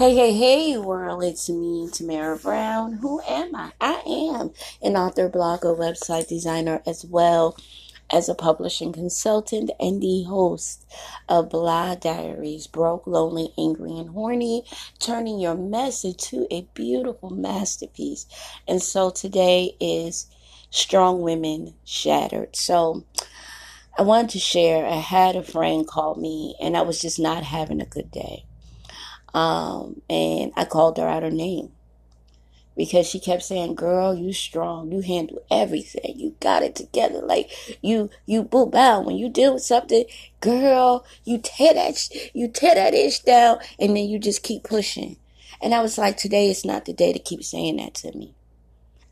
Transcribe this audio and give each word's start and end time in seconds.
Hey, 0.00 0.14
hey, 0.14 0.32
hey, 0.32 0.78
world, 0.78 1.22
it's 1.22 1.50
me, 1.50 1.86
Tamara 1.92 2.38
Brown. 2.38 2.94
Who 2.94 3.20
am 3.28 3.54
I? 3.54 3.72
I 3.82 4.02
am 4.06 4.50
an 4.80 4.96
author, 4.96 5.28
blogger, 5.28 5.78
website 5.78 6.26
designer, 6.26 6.80
as 6.86 7.04
well 7.04 7.54
as 8.10 8.26
a 8.26 8.34
publishing 8.34 8.94
consultant 8.94 9.70
and 9.78 10.00
the 10.00 10.22
host 10.22 10.86
of 11.28 11.50
Blah 11.50 11.96
Diaries 11.96 12.66
Broke, 12.66 13.06
Lonely, 13.06 13.52
Angry, 13.58 13.90
and 13.90 14.08
Horny, 14.08 14.64
turning 14.98 15.38
your 15.38 15.54
mess 15.54 16.02
into 16.02 16.46
a 16.50 16.62
beautiful 16.72 17.28
masterpiece. 17.28 18.24
And 18.66 18.80
so 18.80 19.10
today 19.10 19.76
is 19.80 20.28
Strong 20.70 21.20
Women 21.20 21.74
Shattered. 21.84 22.56
So 22.56 23.04
I 23.98 24.02
wanted 24.02 24.30
to 24.30 24.38
share, 24.38 24.86
I 24.86 24.94
had 24.96 25.36
a 25.36 25.42
friend 25.42 25.86
call 25.86 26.14
me, 26.14 26.56
and 26.58 26.74
I 26.74 26.80
was 26.80 27.02
just 27.02 27.18
not 27.20 27.42
having 27.42 27.82
a 27.82 27.84
good 27.84 28.10
day 28.10 28.46
um, 29.34 30.02
and 30.08 30.52
I 30.56 30.64
called 30.64 30.98
her 30.98 31.08
out 31.08 31.22
her 31.22 31.30
name 31.30 31.72
because 32.76 33.06
she 33.06 33.20
kept 33.20 33.42
saying, 33.42 33.74
"Girl, 33.74 34.14
you 34.14 34.32
strong. 34.32 34.90
You 34.90 35.00
handle 35.00 35.42
everything. 35.50 36.14
You 36.18 36.34
got 36.40 36.62
it 36.62 36.74
together. 36.74 37.20
Like 37.20 37.50
you, 37.82 38.10
you 38.26 38.42
boo 38.42 38.66
bow 38.66 39.02
when 39.02 39.16
you 39.16 39.28
deal 39.28 39.54
with 39.54 39.62
something. 39.62 40.04
Girl, 40.40 41.04
you 41.24 41.38
tear 41.38 41.74
that, 41.74 42.08
you 42.32 42.48
tear 42.48 42.74
that 42.74 42.94
ish 42.94 43.20
down, 43.20 43.58
and 43.78 43.96
then 43.96 44.08
you 44.08 44.18
just 44.18 44.42
keep 44.42 44.64
pushing." 44.64 45.16
And 45.60 45.74
I 45.74 45.82
was 45.82 45.98
like, 45.98 46.16
"Today 46.16 46.48
is 46.48 46.64
not 46.64 46.86
the 46.86 46.94
day 46.94 47.12
to 47.12 47.18
keep 47.18 47.44
saying 47.44 47.76
that 47.76 47.94
to 47.96 48.16
me. 48.16 48.34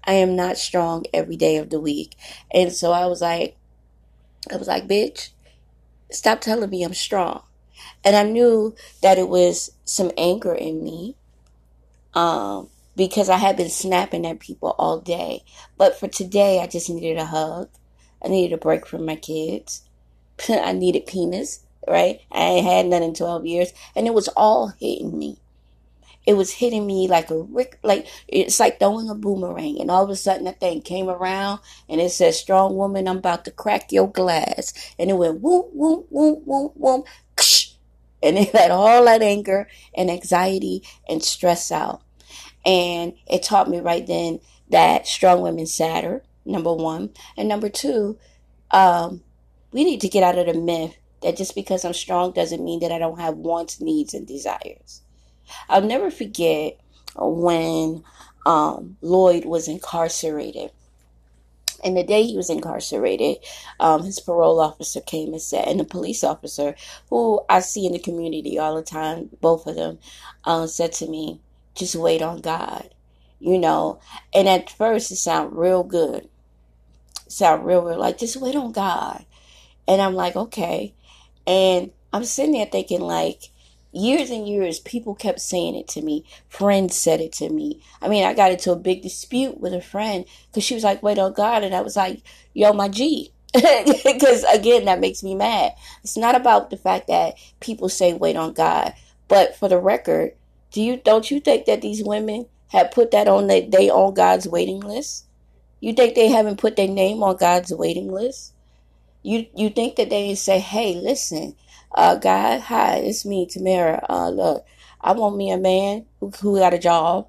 I 0.04 0.14
am 0.14 0.34
not 0.34 0.56
strong 0.56 1.04
every 1.12 1.36
day 1.36 1.58
of 1.58 1.70
the 1.70 1.80
week." 1.80 2.16
And 2.50 2.72
so 2.72 2.92
I 2.92 3.06
was 3.06 3.20
like, 3.20 3.56
I 4.50 4.56
was 4.56 4.68
like, 4.68 4.88
"Bitch, 4.88 5.30
stop 6.10 6.40
telling 6.40 6.70
me 6.70 6.84
I'm 6.84 6.94
strong." 6.94 7.42
And 8.04 8.16
I 8.16 8.22
knew 8.24 8.74
that 9.02 9.18
it 9.18 9.28
was 9.28 9.72
some 9.84 10.10
anger 10.16 10.54
in 10.54 10.82
me 10.82 11.16
um, 12.14 12.68
because 12.96 13.28
I 13.28 13.36
had 13.36 13.56
been 13.56 13.70
snapping 13.70 14.26
at 14.26 14.40
people 14.40 14.74
all 14.78 15.00
day. 15.00 15.44
But 15.76 15.98
for 15.98 16.08
today, 16.08 16.60
I 16.60 16.66
just 16.66 16.90
needed 16.90 17.16
a 17.16 17.26
hug. 17.26 17.68
I 18.24 18.28
needed 18.28 18.54
a 18.54 18.58
break 18.58 18.86
from 18.86 19.04
my 19.04 19.16
kids. 19.16 19.82
I 20.48 20.72
needed 20.72 21.06
penis, 21.06 21.64
right? 21.86 22.20
I 22.32 22.40
ain't 22.40 22.66
had 22.66 22.86
none 22.86 23.02
in 23.02 23.14
12 23.14 23.46
years. 23.46 23.72
And 23.94 24.06
it 24.06 24.14
was 24.14 24.28
all 24.28 24.68
hitting 24.80 25.16
me. 25.18 25.38
It 26.26 26.36
was 26.36 26.50
hitting 26.50 26.86
me 26.86 27.08
like 27.08 27.30
a 27.30 27.40
rick, 27.40 27.78
like 27.82 28.06
it's 28.26 28.60
like 28.60 28.78
throwing 28.78 29.08
a 29.08 29.14
boomerang. 29.14 29.80
And 29.80 29.90
all 29.90 30.04
of 30.04 30.10
a 30.10 30.16
sudden, 30.16 30.44
that 30.44 30.60
thing 30.60 30.82
came 30.82 31.08
around 31.08 31.60
and 31.88 32.02
it 32.02 32.10
said, 32.10 32.34
Strong 32.34 32.76
woman, 32.76 33.08
I'm 33.08 33.16
about 33.18 33.46
to 33.46 33.50
crack 33.50 33.92
your 33.92 34.10
glass. 34.10 34.74
And 34.98 35.08
it 35.08 35.14
went 35.14 35.40
whoop, 35.40 35.70
whoop, 35.72 36.06
whoop, 36.10 36.42
whoop, 36.44 36.72
whoop, 36.76 37.06
and 38.22 38.38
it 38.38 38.54
let 38.54 38.70
all 38.70 39.04
that 39.04 39.22
anger 39.22 39.68
and 39.94 40.10
anxiety 40.10 40.82
and 41.08 41.22
stress 41.22 41.70
out. 41.70 42.02
And 42.64 43.14
it 43.26 43.42
taught 43.42 43.70
me 43.70 43.80
right 43.80 44.06
then 44.06 44.40
that 44.70 45.06
strong 45.06 45.40
women 45.40 45.66
sadder, 45.66 46.22
number 46.44 46.72
one. 46.72 47.10
And 47.36 47.48
number 47.48 47.68
two, 47.68 48.18
um, 48.70 49.22
we 49.72 49.84
need 49.84 50.00
to 50.02 50.08
get 50.08 50.22
out 50.22 50.38
of 50.38 50.46
the 50.46 50.60
myth 50.60 50.96
that 51.22 51.36
just 51.36 51.54
because 51.54 51.84
I'm 51.84 51.94
strong 51.94 52.32
doesn't 52.32 52.64
mean 52.64 52.80
that 52.80 52.92
I 52.92 52.98
don't 52.98 53.20
have 53.20 53.36
wants, 53.36 53.80
needs, 53.80 54.14
and 54.14 54.26
desires. 54.26 55.02
I'll 55.68 55.82
never 55.82 56.10
forget 56.10 56.78
when 57.16 58.04
um, 58.46 58.96
Lloyd 59.00 59.44
was 59.44 59.68
incarcerated 59.68 60.70
and 61.84 61.96
the 61.96 62.02
day 62.02 62.24
he 62.24 62.36
was 62.36 62.50
incarcerated, 62.50 63.38
um, 63.80 64.04
his 64.04 64.20
parole 64.20 64.60
officer 64.60 65.00
came 65.00 65.32
and 65.32 65.42
said, 65.42 65.66
and 65.68 65.80
the 65.80 65.84
police 65.84 66.24
officer, 66.24 66.74
who 67.10 67.40
I 67.48 67.60
see 67.60 67.86
in 67.86 67.92
the 67.92 67.98
community 67.98 68.58
all 68.58 68.74
the 68.74 68.82
time, 68.82 69.30
both 69.40 69.66
of 69.66 69.76
them, 69.76 69.98
uh, 70.44 70.66
said 70.66 70.92
to 70.94 71.08
me, 71.08 71.40
just 71.74 71.94
wait 71.94 72.22
on 72.22 72.40
God. 72.40 72.94
You 73.40 73.58
know, 73.58 74.00
and 74.34 74.48
at 74.48 74.68
first 74.68 75.12
it 75.12 75.16
sounded 75.16 75.56
real 75.56 75.84
good. 75.84 76.28
Sound 77.28 77.64
real, 77.64 77.82
real 77.82 77.98
like, 77.98 78.18
just 78.18 78.36
wait 78.36 78.56
on 78.56 78.72
God. 78.72 79.24
And 79.86 80.02
I'm 80.02 80.14
like, 80.14 80.34
okay. 80.34 80.94
And 81.46 81.92
I'm 82.12 82.24
sitting 82.24 82.52
there 82.52 82.66
thinking, 82.66 83.00
like, 83.00 83.50
years 83.98 84.30
and 84.30 84.48
years, 84.48 84.80
people 84.80 85.14
kept 85.14 85.40
saying 85.40 85.74
it 85.74 85.88
to 85.88 86.02
me. 86.02 86.24
Friends 86.48 86.96
said 86.96 87.20
it 87.20 87.32
to 87.34 87.48
me. 87.48 87.82
I 88.00 88.08
mean, 88.08 88.24
I 88.24 88.34
got 88.34 88.52
into 88.52 88.72
a 88.72 88.76
big 88.76 89.02
dispute 89.02 89.60
with 89.60 89.72
a 89.72 89.80
friend 89.80 90.24
because 90.48 90.64
she 90.64 90.74
was 90.74 90.84
like, 90.84 91.02
wait 91.02 91.18
on 91.18 91.32
God. 91.32 91.64
And 91.64 91.74
I 91.74 91.80
was 91.80 91.96
like, 91.96 92.22
yo, 92.54 92.72
my 92.72 92.88
G. 92.88 93.32
Because 94.04 94.44
again, 94.44 94.84
that 94.84 95.00
makes 95.00 95.22
me 95.22 95.34
mad. 95.34 95.72
It's 96.02 96.16
not 96.16 96.34
about 96.34 96.70
the 96.70 96.76
fact 96.76 97.08
that 97.08 97.34
people 97.60 97.88
say 97.88 98.12
wait 98.14 98.36
on 98.36 98.52
God. 98.52 98.94
But 99.26 99.56
for 99.56 99.68
the 99.68 99.78
record, 99.78 100.32
do 100.70 100.82
you 100.82 100.96
don't 100.96 101.30
you 101.30 101.40
think 101.40 101.66
that 101.66 101.80
these 101.80 102.02
women 102.02 102.46
have 102.68 102.90
put 102.90 103.10
that 103.12 103.28
on 103.28 103.46
they, 103.46 103.66
they 103.66 103.90
on 103.90 104.14
God's 104.14 104.46
waiting 104.46 104.80
list? 104.80 105.24
You 105.80 105.92
think 105.92 106.14
they 106.14 106.28
haven't 106.28 106.58
put 106.58 106.76
their 106.76 106.88
name 106.88 107.22
on 107.22 107.36
God's 107.36 107.72
waiting 107.72 108.12
list? 108.12 108.52
You 109.22 109.46
you 109.54 109.70
think 109.70 109.96
that 109.96 110.10
they 110.10 110.34
say, 110.34 110.58
hey, 110.58 110.94
listen, 110.94 111.54
uh, 111.92 112.16
God, 112.16 112.60
hi, 112.60 112.96
it's 112.96 113.24
me, 113.24 113.46
Tamara. 113.46 114.04
Uh, 114.08 114.30
look, 114.30 114.66
I 115.00 115.12
want 115.12 115.36
me 115.36 115.50
a 115.50 115.58
man 115.58 116.06
who, 116.20 116.30
who 116.30 116.58
got 116.58 116.74
a 116.74 116.78
job, 116.78 117.28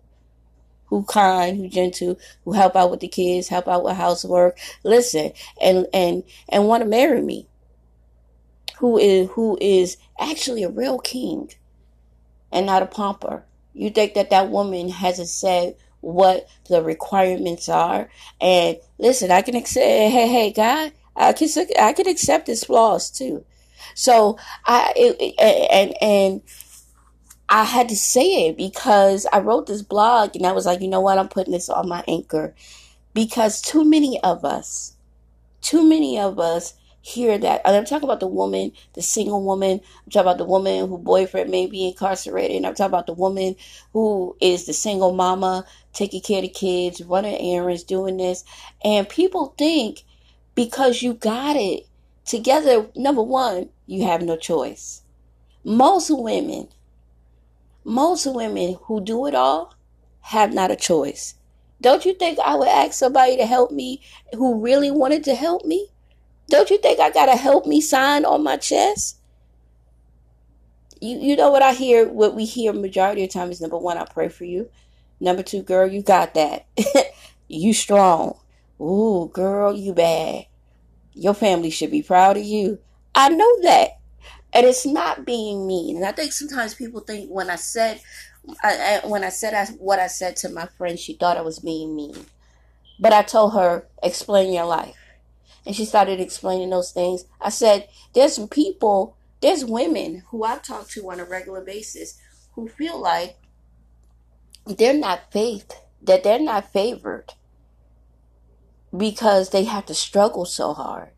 who 0.88 1.03
kind, 1.03 1.58
who 1.58 1.70
gentle, 1.70 2.18
who 2.44 2.53
help 2.53 2.75
out 2.75 2.92
with 2.92 3.00
the 3.00 3.08
kids, 3.08 3.47
help 3.47 3.68
out 3.68 3.84
with 3.84 3.96
housework. 3.96 4.58
Listen, 4.84 5.31
and 5.62 5.88
and 5.94 6.24
and 6.50 6.68
want 6.68 6.84
to 6.84 6.90
marry 6.90 7.22
me. 7.22 7.47
Who 8.80 8.97
is 8.97 9.30
who 9.31 9.58
is 9.62 9.97
actually 10.20 10.64
a 10.64 10.70
real 10.70 11.00
king, 11.00 11.52
and 12.52 12.66
not 12.66 12.84
a 12.84 12.88
pomper. 12.88 13.46
You 13.74 13.90
think 13.90 14.16
that 14.16 14.31
that 14.31 14.50
woman 14.50 14.90
hasn't 14.90 15.30
said 15.30 15.76
what 16.02 16.47
the 16.68 16.81
requirements 16.81 17.70
are? 17.70 18.09
And 18.41 18.78
listen, 18.97 19.31
I 19.31 19.41
can 19.41 19.56
accept. 19.56 19.86
Hey, 19.86 20.28
hey, 20.28 20.52
God, 20.52 20.91
I 21.16 21.34
can 21.34 21.50
I 21.80 21.94
can 21.94 22.08
accept 22.08 22.47
his 22.47 22.64
flaws 22.64 23.09
too. 23.12 23.46
So 24.00 24.38
I 24.66 24.94
it, 24.96 25.36
and 25.38 25.94
and 26.02 26.42
I 27.50 27.66
had 27.66 27.90
to 27.90 27.98
say 27.98 28.48
it 28.48 28.56
because 28.56 29.28
I 29.34 29.40
wrote 29.40 29.68
this 29.68 29.82
blog 29.82 30.38
and 30.38 30.46
I 30.46 30.54
was 30.54 30.66
like, 30.66 30.80
you 30.80 30.88
know 30.88 31.02
what, 31.02 31.18
I'm 31.18 31.28
putting 31.28 31.52
this 31.52 31.68
on 31.70 31.90
my 31.90 32.06
anchor 32.08 32.56
because 33.14 33.62
too 33.62 33.84
many 33.84 34.18
of 34.22 34.46
us, 34.46 34.96
too 35.59 35.84
many 35.84 36.18
of 36.18 36.40
us 36.40 36.76
hear 37.02 37.38
that. 37.40 37.62
And 37.66 37.76
I'm 37.76 37.84
talking 37.84 38.06
about 38.06 38.22
the 38.22 38.28
woman, 38.28 38.72
the 38.94 39.02
single 39.02 39.44
woman. 39.44 39.82
I'm 40.06 40.12
talking 40.12 40.28
about 40.28 40.38
the 40.38 40.46
woman 40.46 40.88
who 40.88 40.98
boyfriend 40.98 41.50
may 41.50 41.68
be 41.68 41.86
incarcerated. 41.88 42.56
And 42.56 42.66
I'm 42.66 42.76
talking 42.76 42.92
about 42.94 43.08
the 43.08 43.14
woman 43.14 43.58
who 43.92 44.38
is 44.40 44.66
the 44.66 44.74
single 44.74 45.14
mama, 45.14 45.66
taking 45.92 46.22
care 46.22 46.38
of 46.38 46.44
the 46.44 46.50
kids, 46.50 47.02
running 47.02 47.36
errands, 47.36 47.84
doing 47.84 48.16
this. 48.16 48.46
And 48.82 49.09
people 49.09 49.56
think 49.58 50.04
because 50.56 51.02
you 51.02 51.16
got 51.16 51.58
it 51.58 51.86
together, 52.26 52.88
number 52.96 53.24
one, 53.24 53.70
you 53.90 54.04
have 54.04 54.22
no 54.22 54.38
choice. 54.38 55.02
Most 55.64 56.12
women, 56.12 56.68
most 57.84 58.28
women 58.28 58.78
who 58.84 59.02
do 59.02 59.26
it 59.26 59.34
all 59.34 59.74
have 60.22 60.54
not 60.54 60.70
a 60.70 60.76
choice. 60.76 61.34
Don't 61.82 62.06
you 62.06 62.14
think 62.14 62.38
I 62.38 62.54
would 62.54 62.68
ask 62.68 62.94
somebody 62.94 63.36
to 63.38 63.48
help 63.48 63.72
me 63.72 64.04
who 64.34 64.62
really 64.62 64.92
wanted 64.92 65.24
to 65.24 65.34
help 65.34 65.66
me? 65.66 65.88
Don't 66.50 66.70
you 66.70 66.78
think 66.78 67.00
I 67.00 67.10
got 67.10 67.26
to 67.26 67.36
help 67.36 67.66
me 67.66 67.82
sign 67.82 68.26
on 68.26 68.44
my 68.44 68.58
chest? 68.58 69.18
You 71.02 71.18
you 71.18 71.36
know 71.36 71.50
what 71.50 71.64
I 71.64 71.74
hear 71.74 72.08
what 72.08 72.36
we 72.36 72.46
hear 72.46 72.74
majority 72.74 73.24
of 73.24 73.30
the 73.30 73.40
time 73.40 73.50
is 73.50 73.60
number 73.60 73.78
one, 73.78 73.98
I 73.98 74.06
pray 74.06 74.30
for 74.30 74.46
you. 74.46 74.70
Number 75.20 75.42
two, 75.42 75.64
girl, 75.64 75.88
you 75.88 76.04
got 76.04 76.36
that. 76.36 76.68
you 77.48 77.74
strong. 77.74 78.38
Ooh, 78.80 79.32
girl, 79.34 79.74
you 79.74 79.94
bad. 79.94 80.46
Your 81.14 81.34
family 81.34 81.72
should 81.72 81.90
be 81.90 82.04
proud 82.04 82.38
of 82.38 82.44
you. 82.44 82.80
I 83.19 83.28
know 83.28 83.62
that. 83.63 84.00
And 84.53 84.66
it's 84.66 84.85
not 84.85 85.25
being 85.25 85.68
mean. 85.68 85.97
And 85.97 86.06
I 86.06 86.13
think 86.13 86.31
sometimes 86.31 86.74
people 86.74 87.02
think 87.02 87.30
when 87.30 87.50
I 87.50 87.57
said, 87.57 88.00
I, 88.64 89.02
I, 89.03 89.08
when 89.08 89.26
I 89.26 89.29
said 89.29 89.53
I, 89.53 89.66
what 89.73 89.99
I 89.99 90.08
said 90.08 90.38
to 90.38 90.49
my 90.49 90.67
friend, 90.78 90.97
she 90.97 91.16
thought 91.16 91.35
I 91.35 91.41
was 91.41 91.59
being 91.59 91.97
mean. 91.97 92.26
But 92.97 93.11
I 93.11 93.23
told 93.23 93.55
her, 93.55 93.85
explain 94.02 94.53
your 94.53 94.64
life. 94.64 94.96
And 95.66 95.76
she 95.76 95.84
started 95.84 96.22
explaining 96.22 96.70
those 96.70 96.94
things. 96.94 97.26
I 97.41 97.49
said, 97.49 97.90
there's 98.14 98.40
people, 98.47 99.17
there's 99.41 99.66
women 99.66 100.23
who 100.29 100.46
I 100.46 100.58
talk 100.58 100.88
to 100.91 101.11
on 101.11 101.20
a 101.20 101.26
regular 101.26 101.61
basis 101.61 102.17
who 102.53 102.70
feel 102.70 102.97
like 102.97 103.38
they're 104.66 104.94
not 104.94 105.29
faith, 105.34 105.73
that 106.02 106.23
they're 106.23 106.40
not 106.40 106.72
favored 106.72 107.34
because 108.96 109.49
they 109.49 109.66
have 109.66 109.85
to 109.88 109.94
struggle 109.94 110.46
so 110.46 110.73
hard. 110.73 111.09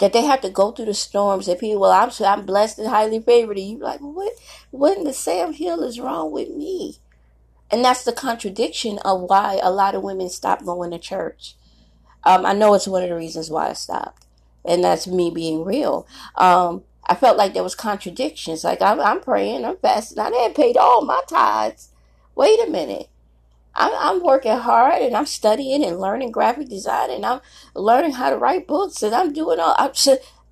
That 0.00 0.12
they 0.12 0.22
have 0.22 0.40
to 0.40 0.50
go 0.50 0.72
through 0.72 0.86
the 0.86 0.94
storms 0.94 1.46
and 1.46 1.60
people, 1.60 1.82
well, 1.82 1.90
I'm 1.90 2.10
I'm 2.24 2.46
blessed 2.46 2.78
and 2.78 2.88
highly 2.88 3.20
favored. 3.20 3.58
And 3.58 3.78
you're 3.78 3.80
like, 3.80 4.00
what 4.00 4.32
what 4.70 4.98
in 4.98 5.04
the 5.04 5.12
Sam 5.12 5.52
Hill 5.52 5.82
is 5.82 6.00
wrong 6.00 6.32
with 6.32 6.50
me? 6.50 6.96
And 7.70 7.84
that's 7.84 8.04
the 8.04 8.12
contradiction 8.12 8.98
of 9.00 9.22
why 9.22 9.60
a 9.62 9.70
lot 9.70 9.94
of 9.94 10.02
women 10.02 10.30
stop 10.30 10.64
going 10.64 10.90
to 10.90 10.98
church. 10.98 11.54
Um, 12.24 12.44
I 12.46 12.52
know 12.52 12.74
it's 12.74 12.88
one 12.88 13.02
of 13.02 13.08
the 13.10 13.16
reasons 13.16 13.50
why 13.50 13.68
I 13.68 13.72
stopped. 13.74 14.26
And 14.64 14.84
that's 14.84 15.06
me 15.06 15.30
being 15.30 15.64
real. 15.64 16.06
Um, 16.36 16.84
I 17.06 17.14
felt 17.14 17.36
like 17.36 17.54
there 17.54 17.62
was 17.62 17.74
contradictions. 17.74 18.64
Like 18.64 18.82
I'm, 18.82 19.00
I'm 19.00 19.20
praying, 19.20 19.64
I'm 19.64 19.76
fasting, 19.76 20.18
I 20.18 20.30
didn't 20.30 20.56
pay 20.56 20.72
all 20.74 21.04
my 21.04 21.20
tithes. 21.28 21.90
Wait 22.34 22.60
a 22.66 22.70
minute. 22.70 23.09
I'm, 23.80 23.92
I'm 23.94 24.22
working 24.22 24.58
hard 24.58 25.00
and 25.00 25.16
I'm 25.16 25.24
studying 25.24 25.82
and 25.82 25.98
learning 25.98 26.32
graphic 26.32 26.68
design 26.68 27.10
and 27.10 27.24
I'm 27.24 27.40
learning 27.74 28.12
how 28.12 28.28
to 28.28 28.36
write 28.36 28.66
books 28.66 29.02
and 29.02 29.14
I'm 29.14 29.32
doing 29.32 29.58
all. 29.58 29.74
I'm, 29.78 29.92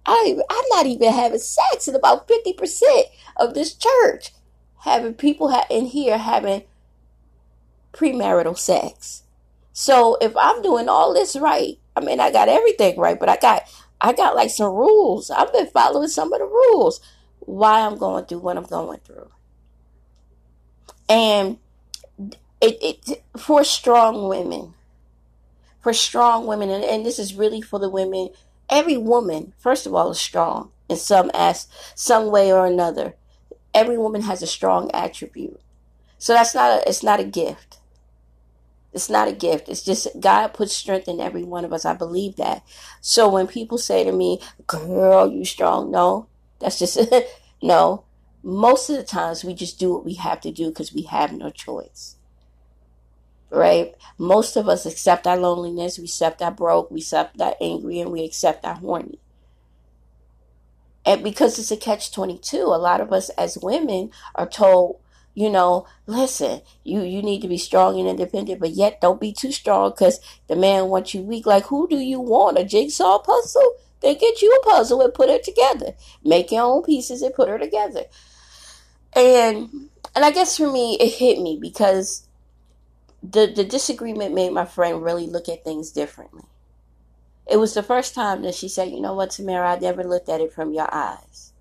I, 0.06 0.38
I'm 0.48 0.64
not 0.70 0.86
even 0.86 1.12
having 1.12 1.38
sex 1.38 1.86
in 1.86 1.94
about 1.94 2.26
50% 2.26 3.02
of 3.36 3.52
this 3.52 3.74
church. 3.74 4.32
Having 4.82 5.14
people 5.14 5.50
ha- 5.50 5.66
in 5.68 5.86
here 5.86 6.16
having 6.16 6.62
premarital 7.92 8.56
sex. 8.56 9.24
So 9.74 10.16
if 10.22 10.34
I'm 10.34 10.62
doing 10.62 10.88
all 10.88 11.12
this 11.12 11.36
right, 11.36 11.78
I 11.94 12.00
mean, 12.00 12.20
I 12.20 12.32
got 12.32 12.48
everything 12.48 12.98
right, 12.98 13.20
but 13.20 13.28
I 13.28 13.36
got, 13.36 13.64
I 14.00 14.14
got 14.14 14.36
like 14.36 14.50
some 14.50 14.72
rules. 14.72 15.30
I've 15.30 15.52
been 15.52 15.66
following 15.66 16.08
some 16.08 16.32
of 16.32 16.38
the 16.38 16.46
rules. 16.46 17.00
Why 17.40 17.80
I'm 17.80 17.98
going 17.98 18.24
through 18.24 18.38
what 18.38 18.56
I'm 18.56 18.64
going 18.64 19.00
through. 19.00 19.30
And 21.10 21.58
it, 22.60 22.78
it 22.82 23.22
for 23.36 23.64
strong 23.64 24.28
women, 24.28 24.74
for 25.80 25.92
strong 25.92 26.46
women, 26.46 26.70
and, 26.70 26.84
and 26.84 27.06
this 27.06 27.18
is 27.18 27.34
really 27.34 27.60
for 27.60 27.78
the 27.78 27.88
women. 27.90 28.30
Every 28.70 28.96
woman, 28.96 29.54
first 29.58 29.86
of 29.86 29.94
all, 29.94 30.10
is 30.10 30.20
strong 30.20 30.70
in 30.88 30.96
some 30.96 31.30
as 31.34 31.68
some 31.94 32.30
way 32.30 32.52
or 32.52 32.66
another. 32.66 33.14
Every 33.72 33.96
woman 33.96 34.22
has 34.22 34.42
a 34.42 34.46
strong 34.46 34.90
attribute, 34.92 35.60
so 36.18 36.32
that's 36.32 36.54
not 36.54 36.70
a, 36.70 36.88
it's 36.88 37.02
not 37.02 37.20
a 37.20 37.24
gift. 37.24 37.78
It's 38.92 39.10
not 39.10 39.28
a 39.28 39.32
gift. 39.32 39.68
It's 39.68 39.82
just 39.82 40.08
God 40.18 40.48
puts 40.48 40.72
strength 40.74 41.08
in 41.08 41.20
every 41.20 41.44
one 41.44 41.64
of 41.64 41.72
us. 41.72 41.84
I 41.84 41.92
believe 41.92 42.36
that. 42.36 42.64
So 43.00 43.28
when 43.28 43.46
people 43.46 43.78
say 43.78 44.02
to 44.02 44.12
me, 44.12 44.40
"Girl, 44.66 45.30
you 45.30 45.44
strong," 45.44 45.90
no, 45.90 46.26
that's 46.58 46.78
just 46.78 46.98
no. 47.62 48.04
Most 48.42 48.88
of 48.88 48.96
the 48.96 49.02
times 49.02 49.44
we 49.44 49.52
just 49.52 49.78
do 49.78 49.92
what 49.92 50.04
we 50.04 50.14
have 50.14 50.40
to 50.40 50.50
do 50.50 50.68
because 50.68 50.92
we 50.92 51.02
have 51.02 51.32
no 51.32 51.50
choice 51.50 52.16
right? 53.50 53.94
Most 54.18 54.56
of 54.56 54.68
us 54.68 54.86
accept 54.86 55.26
our 55.26 55.36
loneliness, 55.36 55.98
we 55.98 56.04
accept 56.04 56.42
our 56.42 56.50
broke, 56.50 56.90
we 56.90 57.00
accept 57.00 57.40
our 57.40 57.54
angry, 57.60 58.00
and 58.00 58.12
we 58.12 58.24
accept 58.24 58.64
our 58.64 58.74
horny. 58.74 59.18
And 61.06 61.22
because 61.22 61.58
it's 61.58 61.70
a 61.70 61.76
catch 61.76 62.12
22, 62.12 62.58
a 62.58 62.76
lot 62.76 63.00
of 63.00 63.12
us 63.12 63.30
as 63.30 63.58
women 63.62 64.10
are 64.34 64.48
told, 64.48 65.00
you 65.34 65.48
know, 65.48 65.86
listen, 66.06 66.60
you, 66.84 67.02
you 67.02 67.22
need 67.22 67.40
to 67.42 67.48
be 67.48 67.56
strong 67.56 67.98
and 67.98 68.08
independent, 68.08 68.60
but 68.60 68.70
yet 68.70 69.00
don't 69.00 69.20
be 69.20 69.32
too 69.32 69.52
strong 69.52 69.90
because 69.90 70.20
the 70.48 70.56
man 70.56 70.88
wants 70.88 71.14
you 71.14 71.22
weak. 71.22 71.46
Like, 71.46 71.64
who 71.66 71.88
do 71.88 71.96
you 71.96 72.20
want? 72.20 72.58
A 72.58 72.64
jigsaw 72.64 73.20
puzzle? 73.20 73.76
They 74.00 74.14
get 74.14 74.42
you 74.42 74.52
a 74.52 74.66
puzzle 74.66 75.00
and 75.00 75.14
put 75.14 75.30
it 75.30 75.42
together. 75.42 75.94
Make 76.22 76.52
your 76.52 76.62
own 76.62 76.82
pieces 76.82 77.22
and 77.22 77.34
put 77.34 77.48
her 77.48 77.58
together. 77.58 78.04
And 79.14 79.88
and 80.14 80.24
I 80.24 80.30
guess 80.30 80.56
for 80.56 80.70
me, 80.70 80.96
it 81.00 81.14
hit 81.14 81.40
me 81.40 81.58
because 81.60 82.27
the 83.22 83.46
the 83.46 83.64
disagreement 83.64 84.34
made 84.34 84.52
my 84.52 84.64
friend 84.64 85.02
really 85.02 85.26
look 85.26 85.48
at 85.48 85.64
things 85.64 85.90
differently. 85.90 86.44
It 87.46 87.56
was 87.56 87.74
the 87.74 87.82
first 87.82 88.14
time 88.14 88.42
that 88.42 88.54
she 88.54 88.68
said, 88.68 88.90
"You 88.90 89.00
know 89.00 89.14
what, 89.14 89.30
Tamara? 89.30 89.72
I 89.72 89.78
never 89.78 90.04
looked 90.04 90.28
at 90.28 90.40
it 90.40 90.52
from 90.52 90.72
your 90.72 90.92
eyes. 90.92 91.52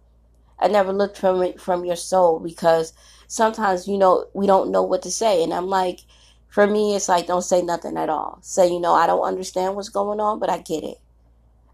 I 0.59 0.67
never 0.67 0.93
looked 0.93 1.17
from 1.17 1.41
it 1.43 1.61
from 1.61 1.85
your 1.85 1.95
soul 1.95 2.39
because 2.39 2.93
sometimes 3.27 3.87
you 3.87 3.97
know 3.97 4.27
we 4.33 4.47
don't 4.47 4.71
know 4.71 4.83
what 4.83 5.01
to 5.03 5.11
say." 5.11 5.43
And 5.43 5.53
I'm 5.53 5.67
like, 5.67 6.01
for 6.47 6.67
me, 6.67 6.95
it's 6.95 7.09
like 7.09 7.27
don't 7.27 7.41
say 7.41 7.61
nothing 7.61 7.97
at 7.97 8.09
all. 8.09 8.39
Say, 8.41 8.71
you 8.71 8.79
know, 8.79 8.93
I 8.93 9.07
don't 9.07 9.21
understand 9.21 9.75
what's 9.75 9.89
going 9.89 10.19
on, 10.19 10.39
but 10.39 10.49
I 10.49 10.59
get 10.59 10.83
it. 10.83 10.99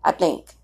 I 0.03 0.11
think. 0.11 0.55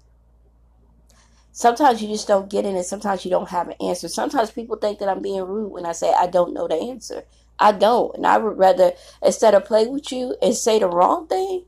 Sometimes 1.51 2.01
you 2.01 2.07
just 2.07 2.27
don't 2.27 2.49
get 2.49 2.65
it, 2.65 2.75
and 2.75 2.85
sometimes 2.85 3.25
you 3.25 3.31
don't 3.31 3.49
have 3.49 3.67
an 3.67 3.75
answer. 3.81 4.07
Sometimes 4.07 4.51
people 4.51 4.77
think 4.77 4.99
that 4.99 5.09
I'm 5.09 5.21
being 5.21 5.41
rude 5.41 5.71
when 5.71 5.85
I 5.85 5.91
say 5.91 6.13
I 6.13 6.27
don't 6.27 6.53
know 6.53 6.67
the 6.67 6.75
answer. 6.75 7.25
I 7.59 7.73
don't. 7.73 8.15
And 8.15 8.25
I 8.25 8.37
would 8.37 8.57
rather, 8.57 8.93
instead 9.21 9.53
of 9.53 9.65
play 9.65 9.85
with 9.85 10.11
you 10.11 10.35
and 10.41 10.55
say 10.55 10.79
the 10.79 10.87
wrong 10.87 11.27
thing, 11.27 11.65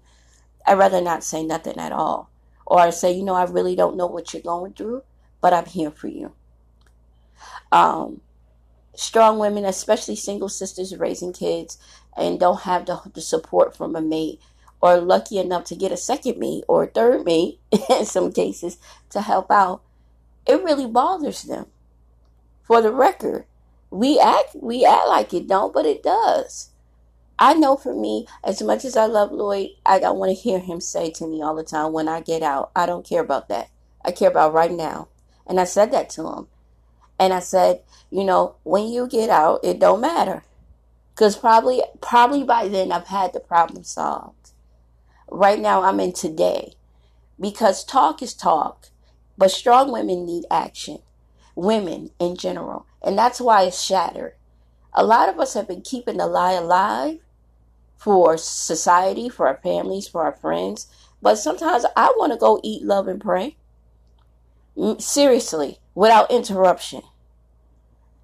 I'd 0.66 0.78
rather 0.78 1.02
not 1.02 1.24
say 1.24 1.44
nothing 1.44 1.78
at 1.78 1.92
all. 1.92 2.30
Or 2.66 2.92
say, 2.92 3.12
you 3.12 3.24
know, 3.24 3.36
I 3.36 3.44
really 3.44 3.76
don't 3.76 3.98
know 3.98 4.08
what 4.08 4.34
you're 4.34 4.42
going 4.42 4.74
through, 4.74 5.04
but 5.42 5.54
I'm 5.54 5.66
here 5.66 5.92
for 5.92 6.08
you. 6.08 6.32
Um, 7.72 8.22
strong 8.96 9.40
women, 9.40 9.66
especially 9.66 10.16
single 10.16 10.50
sisters 10.50 10.96
raising 10.96 11.34
kids 11.34 11.78
and 12.16 12.40
don't 12.40 12.62
have 12.62 12.86
the, 12.86 13.02
the 13.14 13.22
support 13.22 13.76
from 13.76 13.96
a 13.96 14.02
mate 14.02 14.40
or 14.82 14.98
lucky 14.98 15.38
enough 15.38 15.66
to 15.66 15.76
get 15.76 15.92
a 15.92 15.98
second 15.98 16.38
mate 16.38 16.64
or 16.68 16.84
a 16.84 16.88
third 16.88 17.26
mate 17.26 17.60
in 17.90 18.06
some 18.06 18.32
cases 18.32 18.78
to 19.10 19.22
help 19.22 19.52
out, 19.52 19.82
it 20.48 20.64
really 20.64 20.88
bothers 20.88 21.44
them. 21.44 21.68
For 22.64 22.82
the 22.82 22.92
record, 22.92 23.46
we 23.92 24.20
act 24.20 24.56
we 24.60 24.86
act 24.86 25.08
like 25.08 25.34
it 25.34 25.48
don't, 25.48 25.74
but 25.74 25.86
it 25.86 26.02
does. 26.02 26.70
I 27.38 27.54
know 27.54 27.76
for 27.76 27.94
me, 27.94 28.28
as 28.44 28.62
much 28.62 28.86
as 28.86 28.96
I 28.96 29.06
love 29.06 29.32
Lloyd, 29.32 29.70
I 29.86 30.00
don't 30.00 30.18
want 30.18 30.30
to 30.30 30.42
hear 30.42 30.60
him 30.60 30.80
say 30.80 31.12
to 31.12 31.28
me 31.28 31.42
all 31.42 31.56
the 31.56 31.64
time 31.64 31.92
when 31.92 32.08
I 32.08 32.22
get 32.22 32.44
out, 32.44 32.72
I 32.76 32.86
don't 32.86 33.06
care 33.06 33.22
about 33.22 33.50
that. 33.50 33.70
I 34.06 34.12
care 34.12 34.30
about 34.30 34.54
right 34.54 34.72
now. 34.72 35.08
And 35.48 35.60
I 35.60 35.66
said 35.66 35.92
that 35.92 36.10
to 36.12 36.28
him. 36.28 36.48
And 37.20 37.34
I 37.34 37.40
said, 37.40 37.82
you 38.12 38.24
know, 38.24 38.56
when 38.64 38.88
you 38.88 39.08
get 39.08 39.30
out, 39.30 39.60
it 39.64 39.80
don't 39.80 40.02
matter. 40.02 40.44
Cause 41.16 41.36
probably 41.36 41.82
probably 42.00 42.44
by 42.44 42.68
then 42.68 42.92
I've 42.92 43.08
had 43.08 43.34
the 43.34 43.40
problem 43.40 43.84
solved. 43.84 44.52
Right 45.30 45.60
now 45.60 45.84
I'm 45.84 46.00
in 46.00 46.14
today. 46.14 46.74
Because 47.40 47.84
talk 47.84 48.22
is 48.22 48.34
talk, 48.34 48.90
but 49.38 49.52
strong 49.52 49.92
women 49.92 50.26
need 50.26 50.46
action. 50.50 51.00
Women 51.56 52.12
in 52.20 52.38
general. 52.38 52.86
And 53.02 53.18
that's 53.18 53.42
why 53.42 53.64
it's 53.64 53.82
shattered. 53.82 54.36
A 54.94 55.04
lot 55.04 55.30
of 55.30 55.40
us 55.40 55.54
have 55.54 55.68
been 55.68 55.82
keeping 55.82 56.18
the 56.18 56.28
lie 56.28 56.54
alive 56.54 57.20
for 57.98 58.38
society, 58.38 59.30
for 59.30 59.48
our 59.48 59.60
families, 59.64 60.08
for 60.08 60.24
our 60.24 60.34
friends. 60.34 60.88
But 61.22 61.36
sometimes 61.36 61.86
I 61.96 62.14
want 62.18 62.34
to 62.34 62.38
go 62.38 62.60
eat, 62.64 62.84
love, 62.84 63.08
and 63.08 63.22
pray. 63.22 63.58
Mm, 64.78 65.02
seriously, 65.02 65.80
without 65.94 66.32
interruption. 66.32 67.02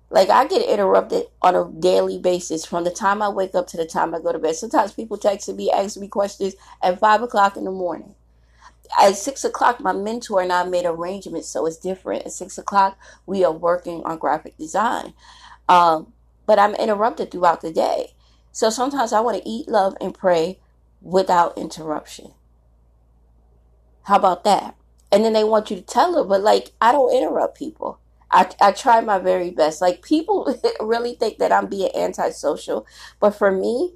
Like 0.10 0.30
I 0.30 0.48
get 0.48 0.68
interrupted 0.68 1.26
on 1.42 1.56
a 1.56 1.70
daily 1.80 2.18
basis 2.18 2.66
from 2.66 2.86
the 2.86 2.92
time 2.92 3.22
I 3.22 3.30
wake 3.30 3.56
up 3.56 3.68
to 3.68 3.78
the 3.78 3.86
time 3.86 4.16
I 4.16 4.20
go 4.20 4.32
to 4.32 4.40
bed. 4.40 4.56
Sometimes 4.56 4.94
people 4.94 5.18
text 5.18 5.50
me, 5.50 5.70
asking 5.70 6.02
me 6.02 6.08
questions 6.08 6.56
at 6.82 7.00
five 7.00 7.22
o'clock 7.22 7.58
in 7.58 7.66
the 7.66 7.72
morning 7.72 8.16
at 9.00 9.16
six 9.16 9.44
o'clock, 9.44 9.80
my 9.80 9.94
mentor 9.94 10.42
and 10.42 10.52
I 10.52 10.64
made 10.64 10.86
arrangements, 10.86 11.50
so 11.50 11.66
it's 11.66 11.78
different. 11.78 12.26
At 12.26 12.32
six 12.32 12.58
o'clock, 12.58 12.98
we 13.26 13.44
are 13.44 13.52
working 13.52 14.04
on 14.04 14.18
graphic 14.18 14.58
design, 14.58 15.14
um, 15.70 16.14
but 16.46 16.60
I'm 16.60 16.76
interrupted 16.76 17.32
throughout 17.32 17.62
the 17.62 17.72
day. 17.72 18.14
So 18.52 18.70
sometimes 18.70 19.14
I 19.14 19.20
want 19.20 19.38
to 19.38 19.50
eat, 19.50 19.68
love, 19.68 19.96
and 20.02 20.14
pray 20.14 20.60
without 21.02 21.58
interruption. 21.58 22.34
How 24.04 24.16
about 24.16 24.44
that? 24.46 24.76
And 25.12 25.24
then 25.24 25.34
they 25.34 25.44
want 25.44 25.70
you 25.70 25.78
to 25.78 25.82
tell 25.82 26.16
her, 26.16 26.24
but 26.24 26.42
like 26.42 26.72
I 26.82 26.92
don't 26.92 27.16
interrupt 27.16 27.58
people. 27.58 28.00
I, 28.32 28.50
I 28.60 28.72
try 28.72 29.00
my 29.02 29.20
very 29.20 29.52
best. 29.52 29.82
Like 29.82 30.02
people 30.02 30.54
really 30.80 31.16
think 31.16 31.38
that 31.38 31.52
I'm 31.52 31.68
being 31.68 31.96
antisocial, 31.96 32.86
but 33.20 33.32
for 33.32 33.52
me, 33.52 33.94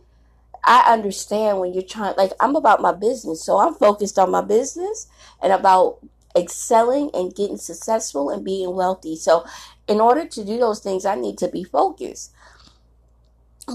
I 0.63 0.93
understand 0.93 1.59
when 1.59 1.73
you're 1.73 1.83
trying, 1.83 2.15
like, 2.17 2.31
I'm 2.39 2.55
about 2.55 2.81
my 2.81 2.93
business. 2.93 3.43
So 3.43 3.57
I'm 3.57 3.73
focused 3.73 4.19
on 4.19 4.31
my 4.31 4.41
business 4.41 5.07
and 5.41 5.51
about 5.51 5.99
excelling 6.35 7.09
and 7.13 7.35
getting 7.35 7.57
successful 7.57 8.29
and 8.29 8.45
being 8.45 8.75
wealthy. 8.75 9.15
So, 9.15 9.45
in 9.87 9.99
order 9.99 10.25
to 10.25 10.45
do 10.45 10.57
those 10.57 10.79
things, 10.79 11.05
I 11.05 11.15
need 11.15 11.37
to 11.39 11.47
be 11.47 11.63
focused. 11.63 12.33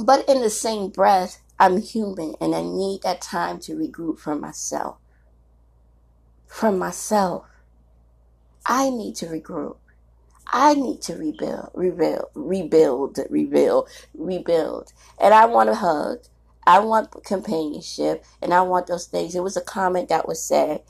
But 0.05 0.29
in 0.29 0.41
the 0.41 0.51
same 0.51 0.89
breath, 0.89 1.43
I'm 1.59 1.81
human 1.81 2.35
and 2.41 2.55
I 2.55 2.63
need 2.63 3.03
that 3.03 3.21
time 3.21 3.59
to 3.61 3.75
regroup 3.75 4.19
from 4.19 4.41
myself. 4.41 4.99
From 6.47 6.79
myself. 6.79 7.47
I 8.67 8.91
need 8.91 9.17
to 9.17 9.27
regroup. 9.27 9.77
I 10.53 10.75
need 10.75 11.03
to 11.03 11.17
rebuild, 11.17 11.71
rebuild, 11.75 12.27
rebuild, 12.35 13.19
rebuild, 13.31 13.89
rebuild. 14.15 14.93
And 15.21 15.35
I 15.35 15.47
want 15.47 15.71
a 15.71 15.75
hug. 15.75 16.19
I 16.67 16.81
want 16.81 17.13
companionship 17.25 18.25
and 18.43 18.53
I 18.53 18.63
want 18.63 18.87
those 18.89 19.07
things. 19.07 19.35
It 19.35 19.43
was 19.43 19.57
a 19.57 19.61
comment 19.61 20.09
that 20.09 20.27
was 20.27 20.43
said. 20.43 20.83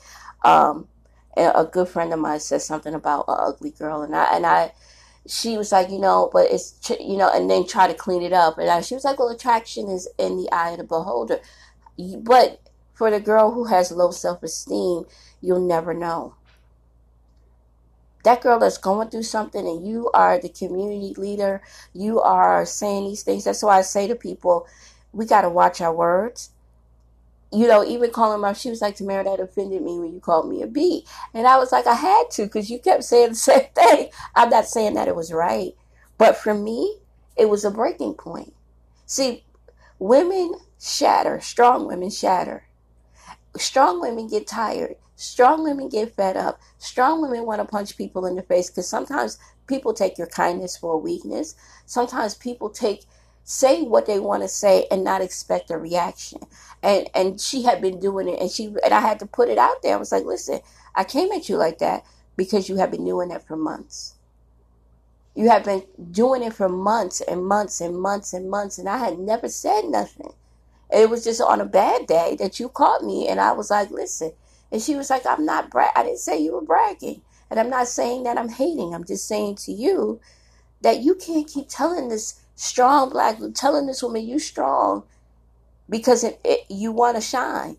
Um, 0.44 0.88
a 1.36 1.68
good 1.70 1.88
friend 1.88 2.12
of 2.12 2.18
mine 2.18 2.40
said 2.40 2.62
something 2.62 2.94
about 2.94 3.26
an 3.28 3.36
ugly 3.38 3.70
girl, 3.70 4.02
and 4.02 4.16
I 4.16 4.34
and 4.34 4.46
I, 4.46 4.72
she 5.26 5.58
was 5.58 5.70
like, 5.70 5.90
you 5.90 5.98
know, 5.98 6.30
but 6.32 6.50
it's 6.50 6.78
you 6.98 7.18
know, 7.18 7.30
and 7.32 7.50
then 7.50 7.66
try 7.66 7.86
to 7.86 7.94
clean 7.94 8.22
it 8.22 8.32
up, 8.32 8.58
and 8.58 8.70
I, 8.70 8.80
she 8.80 8.94
was 8.94 9.04
like, 9.04 9.18
well, 9.18 9.28
attraction 9.28 9.88
is 9.88 10.08
in 10.18 10.38
the 10.38 10.50
eye 10.50 10.70
of 10.70 10.78
the 10.78 10.84
beholder, 10.84 11.40
but 12.20 12.60
for 12.94 13.10
the 13.10 13.20
girl 13.20 13.50
who 13.50 13.66
has 13.66 13.92
low 13.92 14.10
self 14.10 14.42
esteem, 14.42 15.04
you'll 15.42 15.66
never 15.66 15.92
know. 15.92 16.34
That 18.24 18.40
girl 18.40 18.58
that's 18.58 18.78
going 18.78 19.10
through 19.10 19.24
something, 19.24 19.66
and 19.66 19.86
you 19.86 20.10
are 20.12 20.40
the 20.40 20.48
community 20.48 21.14
leader, 21.18 21.62
you 21.92 22.20
are 22.20 22.64
saying 22.64 23.04
these 23.04 23.22
things. 23.22 23.44
That's 23.44 23.62
why 23.62 23.78
I 23.78 23.82
say 23.82 24.08
to 24.08 24.16
people, 24.16 24.66
we 25.16 25.26
got 25.26 25.42
to 25.42 25.50
watch 25.50 25.80
our 25.80 25.94
words. 25.94 26.50
you 27.52 27.68
know, 27.68 27.84
even 27.84 28.10
calling 28.10 28.40
my, 28.40 28.52
she 28.52 28.70
was 28.70 28.82
like, 28.82 28.96
Tamara, 28.96 29.24
that 29.24 29.40
offended 29.40 29.82
me 29.82 29.98
when 29.98 30.12
you 30.12 30.20
called 30.20 30.48
me 30.48 30.62
a 30.62 30.66
B. 30.66 31.06
And 31.32 31.46
I 31.46 31.56
was 31.58 31.72
like, 31.72 31.86
I 31.86 31.94
had 31.94 32.30
to 32.32 32.44
because 32.44 32.70
you 32.70 32.78
kept 32.78 33.04
saying 33.04 33.30
the 33.30 33.34
same 33.36 33.66
thing. 33.74 34.10
I'm 34.34 34.50
not 34.50 34.66
saying 34.66 34.94
that 34.94 35.08
it 35.08 35.16
was 35.16 35.32
right. 35.32 35.72
But 36.18 36.36
for 36.36 36.54
me, 36.54 36.98
it 37.36 37.48
was 37.48 37.64
a 37.64 37.70
breaking 37.70 38.14
point. 38.14 38.54
See, 39.06 39.44
women 39.98 40.54
shatter, 40.80 41.40
strong 41.40 41.86
women 41.86 42.10
shatter. 42.10 42.64
Strong 43.56 44.00
women 44.00 44.28
get 44.28 44.46
tired. 44.46 44.96
Strong 45.16 45.64
women 45.64 45.88
get 45.88 46.14
fed 46.14 46.36
up. 46.36 46.60
Strong 46.78 47.22
women 47.22 47.46
want 47.46 47.60
to 47.60 47.66
punch 47.66 47.96
people 47.96 48.26
in 48.26 48.36
the 48.36 48.42
face 48.42 48.70
because 48.70 48.88
sometimes 48.88 49.38
people 49.66 49.94
take 49.94 50.18
your 50.18 50.26
kindness 50.26 50.76
for 50.76 50.94
a 50.94 50.98
weakness. 50.98 51.54
Sometimes 51.86 52.34
people 52.34 52.70
take 52.70 53.04
say 53.48 53.80
what 53.80 54.06
they 54.06 54.18
want 54.18 54.42
to 54.42 54.48
say 54.48 54.88
and 54.90 55.04
not 55.04 55.22
expect 55.22 55.70
a 55.70 55.78
reaction. 55.78 56.40
And 56.82 57.08
and 57.14 57.40
she 57.40 57.62
had 57.62 57.80
been 57.80 58.00
doing 58.00 58.28
it 58.28 58.40
and 58.40 58.50
she 58.50 58.66
and 58.66 58.92
I 58.92 59.00
had 59.00 59.20
to 59.20 59.26
put 59.26 59.48
it 59.48 59.56
out 59.56 59.82
there. 59.82 59.94
I 59.94 59.98
was 59.98 60.12
like, 60.12 60.24
"Listen, 60.24 60.60
I 60.94 61.04
came 61.04 61.30
at 61.32 61.48
you 61.48 61.56
like 61.56 61.78
that 61.78 62.04
because 62.36 62.68
you 62.68 62.76
have 62.76 62.90
been 62.90 63.04
doing 63.04 63.28
that 63.28 63.46
for 63.46 63.56
months. 63.56 64.16
You 65.36 65.48
have 65.48 65.64
been 65.64 65.84
doing 66.10 66.42
it 66.42 66.54
for 66.54 66.68
months 66.68 67.20
and 67.20 67.46
months 67.46 67.80
and 67.80 67.98
months 67.98 68.32
and 68.32 68.50
months 68.50 68.78
and 68.78 68.88
I 68.88 68.98
had 68.98 69.18
never 69.18 69.48
said 69.48 69.84
nothing. 69.84 70.32
It 70.90 71.08
was 71.08 71.22
just 71.22 71.40
on 71.40 71.60
a 71.60 71.64
bad 71.64 72.06
day 72.08 72.36
that 72.40 72.58
you 72.58 72.68
caught 72.68 73.04
me 73.04 73.28
and 73.28 73.40
I 73.40 73.52
was 73.52 73.70
like, 73.70 73.90
"Listen." 73.92 74.32
And 74.72 74.82
she 74.82 74.96
was 74.96 75.08
like, 75.08 75.24
"I'm 75.24 75.46
not 75.46 75.70
bra- 75.70 75.92
I 75.94 76.02
didn't 76.02 76.18
say 76.18 76.36
you 76.38 76.54
were 76.54 76.62
bragging." 76.62 77.22
And 77.48 77.60
I'm 77.60 77.70
not 77.70 77.86
saying 77.86 78.24
that 78.24 78.38
I'm 78.38 78.48
hating. 78.48 78.92
I'm 78.92 79.04
just 79.04 79.28
saying 79.28 79.54
to 79.66 79.72
you 79.72 80.20
that 80.80 81.00
you 81.00 81.14
can't 81.14 81.46
keep 81.46 81.68
telling 81.68 82.08
this 82.08 82.40
strong 82.56 83.10
black, 83.10 83.38
telling 83.54 83.86
this 83.86 84.02
woman 84.02 84.26
you 84.26 84.38
strong 84.38 85.04
because 85.88 86.24
it, 86.24 86.40
it, 86.44 86.60
you 86.68 86.90
want 86.90 87.16
to 87.16 87.20
shine. 87.20 87.76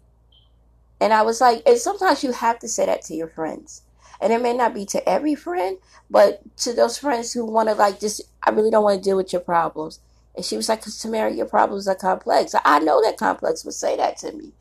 And 1.01 1.13
I 1.13 1.23
was 1.23 1.41
like, 1.41 1.61
and 1.65 1.77
sometimes 1.77 2.23
you 2.23 2.31
have 2.31 2.59
to 2.59 2.67
say 2.67 2.85
that 2.85 3.01
to 3.03 3.13
your 3.13 3.27
friends. 3.27 3.81
And 4.19 4.33
it 4.33 4.41
may 4.41 4.53
not 4.53 4.73
be 4.73 4.85
to 4.87 5.07
every 5.07 5.35
friend, 5.35 5.77
but 6.09 6.41
to 6.59 6.73
those 6.73 6.97
friends 6.97 7.33
who 7.33 7.45
want 7.45 7.69
to 7.69 7.75
like 7.75 7.99
just, 7.99 8.21
I 8.41 8.49
really 8.49 8.71
don't 8.71 8.83
want 8.83 9.03
to 9.03 9.09
deal 9.09 9.17
with 9.17 9.31
your 9.31 9.41
problems. 9.41 9.99
And 10.35 10.43
she 10.43 10.55
was 10.55 10.69
like, 10.69 10.79
because 10.79 10.97
Tamara, 10.97 11.31
your 11.31 11.45
problems 11.45 11.87
are 11.87 11.95
complex. 11.95 12.55
I 12.65 12.79
know 12.79 13.01
that 13.03 13.17
complex 13.17 13.63
would 13.65 13.73
say 13.73 13.95
that 13.97 14.17
to 14.17 14.31
me. 14.31 14.53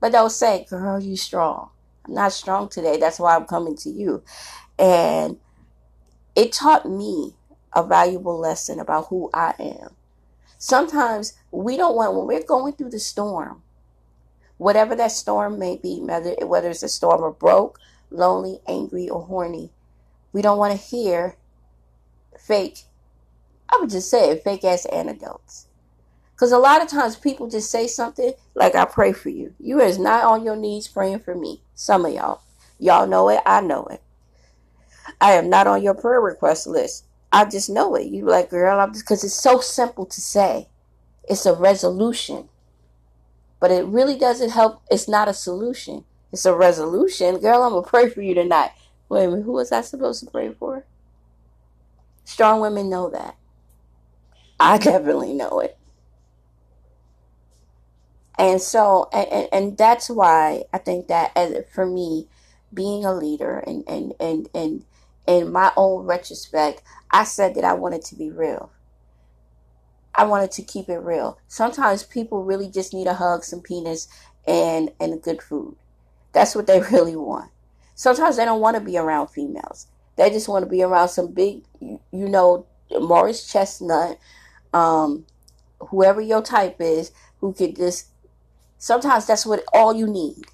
But 0.00 0.12
they'll 0.12 0.30
say, 0.30 0.66
girl, 0.68 1.00
you 1.00 1.16
strong. 1.16 1.70
I'm 2.06 2.14
not 2.14 2.32
strong 2.32 2.68
today. 2.68 2.98
That's 2.98 3.18
why 3.18 3.34
I'm 3.34 3.44
coming 3.44 3.76
to 3.76 3.90
you. 3.90 4.22
And 4.78 5.38
it 6.36 6.52
taught 6.52 6.88
me 6.88 7.34
a 7.72 7.86
valuable 7.86 8.38
lesson 8.38 8.80
about 8.80 9.06
who 9.08 9.30
I 9.32 9.54
am. 9.58 9.90
Sometimes 10.58 11.34
we 11.50 11.76
don't 11.76 11.96
want, 11.96 12.14
when 12.14 12.26
we're 12.26 12.46
going 12.46 12.72
through 12.72 12.90
the 12.90 12.98
storm, 12.98 13.62
whatever 14.56 14.96
that 14.96 15.12
storm 15.12 15.58
may 15.58 15.76
be, 15.76 16.00
whether, 16.00 16.34
whether 16.46 16.70
it's 16.70 16.82
a 16.82 16.88
storm 16.88 17.22
of 17.22 17.38
broke, 17.38 17.78
lonely, 18.10 18.60
angry, 18.66 19.08
or 19.08 19.22
horny, 19.22 19.70
we 20.32 20.42
don't 20.42 20.58
want 20.58 20.78
to 20.78 20.86
hear 20.86 21.36
fake, 22.38 22.84
I 23.70 23.78
would 23.80 23.90
just 23.90 24.10
say 24.10 24.38
fake 24.38 24.64
ass 24.64 24.86
anecdotes. 24.86 25.66
Because 26.32 26.52
a 26.52 26.58
lot 26.58 26.82
of 26.82 26.88
times 26.88 27.16
people 27.16 27.48
just 27.48 27.70
say 27.70 27.88
something 27.88 28.32
like, 28.54 28.76
I 28.76 28.84
pray 28.84 29.12
for 29.12 29.28
you. 29.28 29.54
You 29.58 29.80
is 29.80 29.98
not 29.98 30.24
on 30.24 30.44
your 30.44 30.54
knees 30.54 30.86
praying 30.86 31.20
for 31.20 31.34
me. 31.34 31.62
Some 31.74 32.06
of 32.06 32.14
y'all. 32.14 32.42
Y'all 32.78 33.08
know 33.08 33.28
it. 33.28 33.40
I 33.44 33.60
know 33.60 33.86
it. 33.86 34.00
I 35.20 35.32
am 35.32 35.50
not 35.50 35.66
on 35.66 35.82
your 35.82 35.94
prayer 35.94 36.20
request 36.20 36.68
list. 36.68 37.04
I 37.32 37.44
just 37.44 37.68
know 37.68 37.94
it. 37.94 38.06
You 38.06 38.24
like, 38.24 38.50
girl, 38.50 38.80
I'm 38.80 38.92
just 38.92 39.04
because 39.04 39.24
it's 39.24 39.34
so 39.34 39.60
simple 39.60 40.06
to 40.06 40.20
say. 40.20 40.68
It's 41.28 41.46
a 41.46 41.54
resolution. 41.54 42.48
But 43.60 43.70
it 43.70 43.84
really 43.84 44.16
doesn't 44.18 44.50
help. 44.50 44.82
It's 44.90 45.08
not 45.08 45.28
a 45.28 45.34
solution. 45.34 46.04
It's 46.32 46.46
a 46.46 46.54
resolution. 46.54 47.38
Girl, 47.38 47.62
I'm 47.62 47.72
gonna 47.72 47.86
pray 47.86 48.08
for 48.08 48.22
you 48.22 48.34
tonight. 48.34 48.70
Wait 49.08 49.24
a 49.24 49.28
minute, 49.28 49.44
who 49.44 49.52
was 49.52 49.72
I 49.72 49.80
supposed 49.80 50.24
to 50.24 50.30
pray 50.30 50.52
for? 50.52 50.84
Strong 52.24 52.60
women 52.60 52.90
know 52.90 53.08
that. 53.10 53.36
I 54.60 54.78
definitely 54.78 55.34
know 55.34 55.60
it. 55.60 55.76
And 58.38 58.60
so, 58.60 59.08
and, 59.12 59.48
and 59.52 59.76
that's 59.76 60.08
why 60.08 60.64
I 60.72 60.78
think 60.78 61.08
that 61.08 61.32
as 61.34 61.64
for 61.72 61.84
me, 61.84 62.28
being 62.72 63.04
a 63.04 63.12
leader 63.12 63.58
and, 63.58 63.82
and, 63.88 64.12
and, 64.20 64.48
and 64.54 64.84
in 65.28 65.52
my 65.52 65.70
own 65.76 66.06
retrospect, 66.06 66.82
I 67.10 67.24
said 67.24 67.54
that 67.54 67.64
I 67.64 67.74
wanted 67.74 68.02
to 68.06 68.16
be 68.16 68.30
real. 68.30 68.72
I 70.14 70.24
wanted 70.24 70.50
to 70.52 70.62
keep 70.62 70.88
it 70.88 70.98
real. 70.98 71.38
Sometimes 71.46 72.02
people 72.02 72.42
really 72.42 72.68
just 72.68 72.94
need 72.94 73.06
a 73.06 73.14
hug, 73.14 73.44
some 73.44 73.60
penis, 73.60 74.08
and 74.46 74.90
and 74.98 75.22
good 75.22 75.42
food. 75.42 75.76
That's 76.32 76.56
what 76.56 76.66
they 76.66 76.80
really 76.92 77.14
want. 77.14 77.50
Sometimes 77.94 78.36
they 78.36 78.44
don't 78.46 78.60
want 78.60 78.76
to 78.76 78.80
be 78.80 78.96
around 78.96 79.28
females. 79.28 79.86
They 80.16 80.30
just 80.30 80.48
want 80.48 80.64
to 80.64 80.70
be 80.70 80.82
around 80.82 81.10
some 81.10 81.32
big, 81.32 81.62
you 81.80 82.00
know, 82.10 82.66
Morris 82.90 83.52
Chestnut, 83.52 84.18
um, 84.72 85.26
whoever 85.78 86.20
your 86.20 86.42
type 86.42 86.80
is, 86.80 87.12
who 87.40 87.52
could 87.52 87.76
just. 87.76 88.06
Sometimes 88.78 89.26
that's 89.26 89.44
what 89.44 89.64
all 89.74 89.94
you 89.94 90.06
need. 90.06 90.46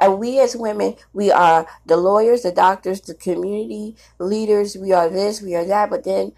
And 0.00 0.18
we 0.18 0.38
as 0.40 0.54
women, 0.56 0.94
we 1.12 1.30
are 1.32 1.66
the 1.86 1.96
lawyers, 1.96 2.42
the 2.42 2.52
doctors, 2.52 3.00
the 3.00 3.14
community 3.14 3.96
leaders. 4.18 4.76
We 4.76 4.92
are 4.92 5.08
this, 5.08 5.42
we 5.42 5.56
are 5.56 5.64
that. 5.64 5.90
But 5.90 6.04
then 6.04 6.32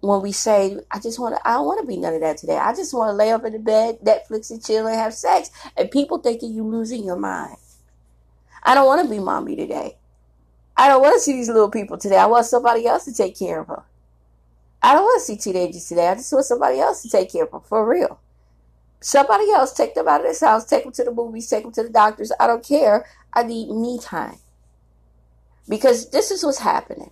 when 0.00 0.22
we 0.22 0.32
say, 0.32 0.78
I 0.90 0.98
just 0.98 1.18
want 1.18 1.36
to, 1.36 1.48
I 1.48 1.54
don't 1.54 1.66
want 1.66 1.80
to 1.80 1.86
be 1.86 1.98
none 1.98 2.14
of 2.14 2.20
that 2.22 2.38
today. 2.38 2.56
I 2.56 2.74
just 2.74 2.94
want 2.94 3.10
to 3.10 3.12
lay 3.12 3.32
up 3.32 3.44
in 3.44 3.52
the 3.52 3.58
bed, 3.58 3.98
Netflix 4.00 4.50
and 4.50 4.64
chill 4.64 4.86
and 4.86 4.96
have 4.96 5.12
sex. 5.12 5.50
And 5.76 5.90
people 5.90 6.18
thinking 6.18 6.54
you 6.54 6.64
losing 6.64 7.04
your 7.04 7.16
mind. 7.16 7.56
I 8.62 8.74
don't 8.74 8.86
want 8.86 9.02
to 9.02 9.10
be 9.10 9.20
mommy 9.20 9.56
today. 9.56 9.96
I 10.76 10.88
don't 10.88 11.00
want 11.00 11.14
to 11.14 11.20
see 11.20 11.32
these 11.32 11.48
little 11.48 11.70
people 11.70 11.98
today. 11.98 12.16
I 12.16 12.26
want 12.26 12.46
somebody 12.46 12.86
else 12.86 13.04
to 13.04 13.14
take 13.14 13.38
care 13.38 13.60
of 13.60 13.68
her. 13.68 13.82
I 14.82 14.94
don't 14.94 15.04
want 15.04 15.20
to 15.20 15.26
see 15.26 15.36
teenagers 15.36 15.88
today. 15.88 16.08
I 16.08 16.14
just 16.14 16.32
want 16.32 16.44
somebody 16.44 16.78
else 16.80 17.02
to 17.02 17.08
take 17.08 17.32
care 17.32 17.44
of 17.44 17.50
them 17.50 17.62
for 17.62 17.88
real. 17.88 18.20
Somebody 19.00 19.50
else 19.50 19.72
take 19.72 19.94
them 19.94 20.08
out 20.08 20.20
of 20.20 20.26
this 20.26 20.40
house, 20.40 20.64
take 20.64 20.84
them 20.84 20.92
to 20.92 21.04
the 21.04 21.12
movies, 21.12 21.48
take 21.48 21.62
them 21.62 21.72
to 21.72 21.82
the 21.82 21.90
doctors. 21.90 22.32
I 22.40 22.46
don't 22.46 22.66
care. 22.66 23.06
I 23.32 23.42
need 23.42 23.68
me 23.70 23.98
time. 23.98 24.38
Because 25.68 26.10
this 26.10 26.30
is 26.30 26.44
what's 26.44 26.60
happening. 26.60 27.10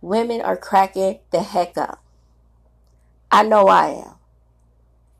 Women 0.00 0.40
are 0.40 0.56
cracking 0.56 1.18
the 1.30 1.42
heck 1.42 1.76
up. 1.76 2.02
I 3.30 3.42
know 3.42 3.66
I 3.66 3.88
am. 3.88 4.14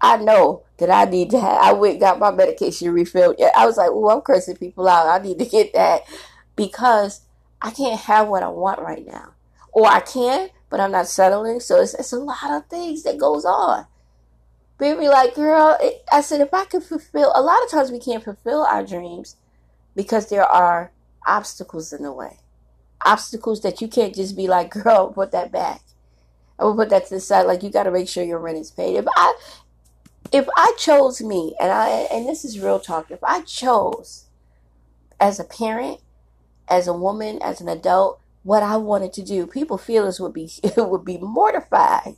I 0.01 0.17
know 0.17 0.63
that 0.79 0.91
I 0.91 1.05
need 1.07 1.31
to 1.31 1.41
have, 1.41 1.59
I 1.61 1.73
went 1.73 1.99
got 1.99 2.21
my 2.21 2.31
medication 2.31 2.93
refilled. 2.93 3.41
I 3.57 3.67
was 3.67 3.77
like, 3.77 3.91
oh, 3.91 4.11
I'm 4.11 4.21
cursing 4.21 4.57
people 4.57 4.89
out. 4.89 5.09
I 5.09 5.23
need 5.23 5.39
to 5.41 5.45
get 5.45 5.73
that 5.73 6.03
because 6.55 7.23
I 7.61 7.73
can't 7.73 8.01
have 8.01 8.29
what 8.29 8.45
I 8.45 8.49
want 8.49 8.81
right 8.81 9.05
now. 9.05 9.35
Or 9.73 9.87
I 9.87 10.01
can, 10.01 10.51
but 10.71 10.79
I'm 10.79 10.93
not 10.93 11.09
settling. 11.09 11.59
So 11.61 11.81
it's, 11.81 11.95
it's 11.95 12.13
a 12.13 12.19
lot 12.19 12.51
of 12.51 12.67
things 12.67 13.03
that 13.03 13.19
goes 13.19 13.45
on. 13.45 13.87
Baby, 14.79 15.09
like, 15.09 15.35
girl, 15.35 15.77
it, 15.81 16.05
I 16.13 16.21
said, 16.21 16.41
if 16.41 16.55
I 16.55 16.65
could 16.65 16.85
fulfill, 16.85 17.33
a 17.35 17.43
lot 17.43 17.63
of 17.65 17.71
times 17.71 17.91
we 17.91 17.99
can't 17.99 18.23
fulfill 18.23 18.63
our 18.63 18.85
dreams 18.87 19.37
because 19.97 20.29
there 20.29 20.45
are 20.45 20.93
obstacles 21.27 21.93
in 21.93 22.05
the 22.05 22.13
way. 22.13 22.39
Obstacles 23.05 23.61
that 23.63 23.81
you 23.81 23.89
can't 23.89 24.15
just 24.15 24.37
be 24.37 24.47
like, 24.47 24.71
girl, 24.71 25.09
put 25.15 25.33
that 25.33 25.51
back. 25.51 25.83
I 26.59 26.65
will 26.65 26.77
put 26.77 26.91
that 26.91 27.07
to 27.07 27.15
the 27.15 27.21
side. 27.21 27.47
Like, 27.47 27.65
you 27.65 27.71
got 27.71 27.85
to 27.85 27.91
make 27.91 28.09
sure 28.09 28.23
your 28.23 28.39
rent 28.39 28.59
is 28.59 28.71
paid. 28.71 28.97
If 28.97 29.07
I, 29.17 29.35
if 30.33 30.47
I 30.57 30.73
chose 30.79 31.21
me, 31.21 31.55
and 31.61 31.73
I, 31.73 31.89
and 32.13 32.29
this 32.29 32.45
is 32.45 32.61
real 32.61 32.79
talk, 32.79 33.11
if 33.11 33.23
I 33.25 33.43
chose 33.43 34.27
as 35.21 35.41
a 35.41 35.45
parent, 35.45 36.01
as 36.69 36.87
a 36.87 36.93
woman, 36.93 37.41
as 37.43 37.61
an 37.61 37.69
adult, 37.69 38.21
what 38.45 38.63
I 38.63 38.77
wanted 38.77 39.13
to 39.15 39.23
do, 39.23 39.47
people 39.47 39.77
feel 39.77 40.05
this 40.05 40.21
would 40.21 40.33
be, 40.33 40.51
would 40.77 41.05
be 41.05 41.19
mortified 41.19 42.17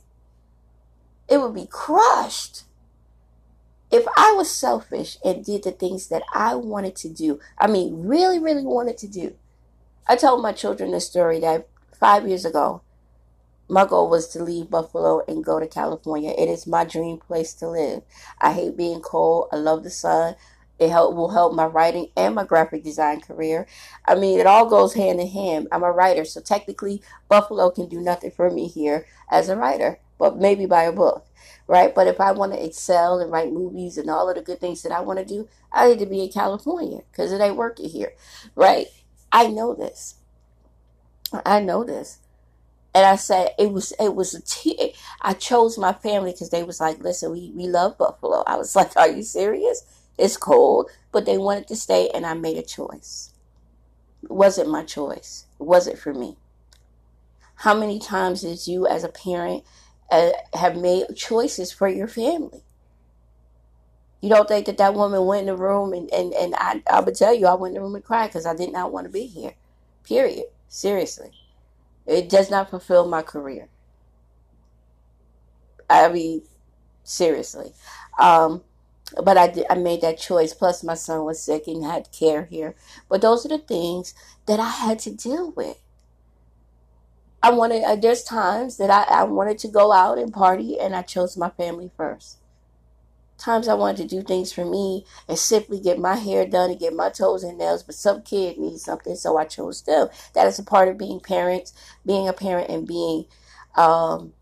it 1.27 1.39
would 1.39 1.55
be 1.55 1.67
crushed. 1.69 2.63
If 3.91 4.05
I 4.15 4.33
was 4.37 4.49
selfish 4.49 5.17
and 5.23 5.43
did 5.43 5.63
the 5.63 5.71
things 5.71 6.07
that 6.07 6.23
I 6.33 6.55
wanted 6.55 6.95
to 6.97 7.09
do, 7.09 7.39
I 7.57 7.67
mean, 7.67 8.07
really, 8.07 8.39
really 8.39 8.65
wanted 8.65 8.97
to 8.99 9.07
do. 9.07 9.35
I 10.07 10.15
told 10.15 10.41
my 10.41 10.53
children 10.53 10.91
this 10.91 11.07
story 11.07 11.39
that 11.41 11.67
five 11.99 12.27
years 12.27 12.45
ago, 12.45 12.81
my 13.69 13.85
goal 13.85 14.09
was 14.09 14.27
to 14.29 14.43
leave 14.43 14.69
Buffalo 14.69 15.23
and 15.27 15.43
go 15.43 15.59
to 15.59 15.67
California. 15.67 16.33
It 16.37 16.49
is 16.49 16.67
my 16.67 16.83
dream 16.83 17.17
place 17.17 17.53
to 17.55 17.69
live. 17.69 18.03
I 18.41 18.51
hate 18.51 18.75
being 18.75 18.99
cold. 18.99 19.47
I 19.53 19.55
love 19.55 19.83
the 19.83 19.89
sun. 19.89 20.35
It 20.77 20.89
help, 20.89 21.15
will 21.15 21.29
help 21.29 21.53
my 21.53 21.65
writing 21.65 22.07
and 22.17 22.35
my 22.35 22.43
graphic 22.43 22.83
design 22.83 23.21
career. 23.21 23.67
I 24.05 24.15
mean, 24.15 24.39
it 24.39 24.47
all 24.47 24.67
goes 24.67 24.95
hand 24.95 25.19
in 25.21 25.27
hand. 25.27 25.67
I'm 25.71 25.83
a 25.83 25.91
writer, 25.91 26.25
so 26.25 26.41
technically, 26.41 27.01
Buffalo 27.29 27.69
can 27.69 27.87
do 27.87 28.01
nothing 28.01 28.31
for 28.31 28.49
me 28.49 28.67
here 28.67 29.05
as 29.29 29.47
a 29.47 29.55
writer 29.55 29.99
but 30.21 30.37
maybe 30.37 30.67
buy 30.67 30.83
a 30.83 30.91
book, 30.91 31.25
right? 31.65 31.95
But 31.95 32.05
if 32.05 32.21
I 32.21 32.31
want 32.31 32.53
to 32.53 32.63
excel 32.63 33.19
and 33.19 33.31
write 33.31 33.51
movies 33.51 33.97
and 33.97 34.07
all 34.07 34.29
of 34.29 34.35
the 34.35 34.43
good 34.43 34.59
things 34.59 34.83
that 34.83 34.91
I 34.91 35.01
want 35.01 35.17
to 35.17 35.25
do, 35.25 35.49
I 35.71 35.87
need 35.89 35.97
to 35.97 36.05
be 36.05 36.21
in 36.21 36.29
California 36.29 36.99
because 37.11 37.31
it 37.31 37.41
ain't 37.41 37.55
working 37.55 37.89
here, 37.89 38.13
right? 38.53 38.85
I 39.31 39.47
know 39.47 39.73
this. 39.73 40.17
I 41.43 41.59
know 41.59 41.83
this. 41.83 42.19
And 42.93 43.03
I 43.03 43.15
said 43.15 43.55
it 43.57 43.71
was 43.71 43.93
it 43.99 44.13
was 44.13 44.35
a 44.35 44.41
t- 44.43 44.93
I 45.23 45.33
chose 45.33 45.75
my 45.79 45.91
family 45.91 46.33
because 46.33 46.51
they 46.51 46.61
was 46.61 46.79
like, 46.79 46.99
listen, 46.99 47.31
we 47.31 47.51
we 47.55 47.65
love 47.65 47.97
Buffalo. 47.97 48.43
I 48.45 48.57
was 48.57 48.75
like, 48.75 48.95
are 48.97 49.09
you 49.09 49.23
serious? 49.23 49.83
It's 50.19 50.37
cold, 50.37 50.91
but 51.11 51.25
they 51.25 51.39
wanted 51.39 51.67
to 51.69 51.75
stay, 51.75 52.11
and 52.13 52.27
I 52.27 52.35
made 52.35 52.57
a 52.57 52.61
choice. 52.61 53.33
It 54.21 54.29
wasn't 54.29 54.69
my 54.69 54.83
choice. 54.83 55.47
It 55.59 55.63
wasn't 55.63 55.97
for 55.97 56.13
me. 56.13 56.37
How 57.55 57.73
many 57.73 57.97
times 57.97 58.41
did 58.41 58.67
you, 58.67 58.85
as 58.85 59.03
a 59.03 59.09
parent, 59.09 59.63
uh, 60.11 60.31
have 60.53 60.77
made 60.77 61.15
choices 61.15 61.71
for 61.71 61.87
your 61.87 62.07
family? 62.07 62.63
You 64.21 64.29
don't 64.29 64.47
think 64.47 64.67
that 64.67 64.77
that 64.77 64.93
woman 64.93 65.25
went 65.25 65.41
in 65.41 65.55
the 65.55 65.57
room 65.57 65.93
and, 65.93 66.11
and, 66.13 66.33
and 66.33 66.53
I, 66.55 66.83
I 66.91 66.99
would 66.99 67.15
tell 67.15 67.33
you 67.33 67.47
I 67.47 67.55
went 67.55 67.71
in 67.71 67.81
the 67.81 67.81
room 67.81 67.95
and 67.95 68.03
cried 68.03 68.27
because 68.27 68.45
I 68.45 68.55
did 68.55 68.71
not 68.71 68.91
want 68.91 69.07
to 69.07 69.11
be 69.11 69.25
here. 69.25 69.55
Period. 70.03 70.45
Seriously. 70.67 71.31
It 72.05 72.29
does 72.29 72.51
not 72.51 72.69
fulfill 72.69 73.07
my 73.07 73.23
career. 73.23 73.67
I 75.89 76.09
mean, 76.09 76.43
seriously. 77.03 77.73
Um, 78.19 78.63
but 79.23 79.37
I 79.37 79.47
did, 79.47 79.65
I 79.69 79.75
made 79.75 80.01
that 80.01 80.19
choice. 80.19 80.53
Plus, 80.53 80.83
my 80.83 80.93
son 80.93 81.25
was 81.25 81.41
sick 81.41 81.67
and 81.67 81.83
had 81.83 82.11
care 82.11 82.45
here. 82.45 82.75
But 83.09 83.21
those 83.21 83.45
are 83.45 83.49
the 83.49 83.57
things 83.57 84.13
that 84.45 84.59
I 84.59 84.69
had 84.69 84.99
to 84.99 85.11
deal 85.11 85.51
with. 85.51 85.77
I 87.43 87.51
wanted. 87.51 87.83
Uh, 87.83 87.95
there's 87.95 88.23
times 88.23 88.77
that 88.77 88.89
I, 88.89 89.03
I 89.03 89.23
wanted 89.23 89.57
to 89.59 89.67
go 89.67 89.91
out 89.91 90.17
and 90.17 90.33
party, 90.33 90.79
and 90.79 90.95
I 90.95 91.01
chose 91.01 91.37
my 91.37 91.49
family 91.49 91.89
first. 91.97 92.37
Times 93.37 93.67
I 93.67 93.73
wanted 93.73 93.97
to 93.97 94.15
do 94.15 94.21
things 94.21 94.53
for 94.53 94.63
me 94.63 95.03
and 95.27 95.37
simply 95.37 95.79
get 95.79 95.97
my 95.97 96.15
hair 96.15 96.45
done 96.45 96.69
and 96.69 96.79
get 96.79 96.93
my 96.93 97.09
toes 97.09 97.43
and 97.43 97.57
nails, 97.57 97.81
but 97.81 97.95
some 97.95 98.21
kid 98.21 98.59
needs 98.59 98.83
something, 98.83 99.15
so 99.15 99.37
I 99.37 99.45
chose 99.45 99.81
them. 99.81 100.09
That 100.35 100.45
is 100.45 100.59
a 100.59 100.63
part 100.63 100.89
of 100.89 100.99
being 100.99 101.19
parents, 101.19 101.73
being 102.05 102.27
a 102.27 102.33
parent, 102.33 102.69
and 102.69 102.87
being, 102.87 103.25
um, 103.75 104.33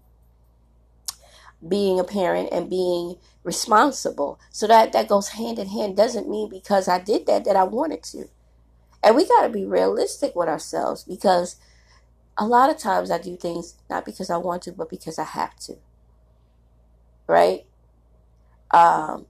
being 1.66 1.98
a 1.98 2.04
parent 2.04 2.50
and 2.52 2.70
being 2.70 3.16
responsible. 3.44 4.38
So 4.52 4.68
that 4.68 4.92
that 4.92 5.08
goes 5.08 5.30
hand 5.30 5.60
in 5.60 5.70
hand. 5.70 5.96
Doesn't 5.96 6.30
mean 6.30 6.50
because 6.50 6.90
I 6.90 7.00
did 7.00 7.26
that 7.28 7.46
that 7.46 7.56
I 7.56 7.64
wanted 7.64 8.04
to. 8.04 8.28
And 9.02 9.16
we 9.16 9.26
got 9.26 9.44
to 9.44 9.50
be 9.50 9.66
realistic 9.66 10.36
with 10.36 10.50
ourselves 10.50 11.06
because 11.06 11.56
a 12.40 12.46
lot 12.46 12.70
of 12.70 12.78
times 12.78 13.12
I 13.12 13.18
do 13.20 13.36
things 13.36 13.76
not 13.90 14.06
because 14.06 14.30
I 14.30 14.38
want 14.38 14.64
to, 14.64 14.72
but 14.72 14.90
because 14.90 15.20
I 15.20 15.26
have 15.26 15.56
to. 15.58 15.76
Right? 17.28 17.66
Um, 18.72 19.26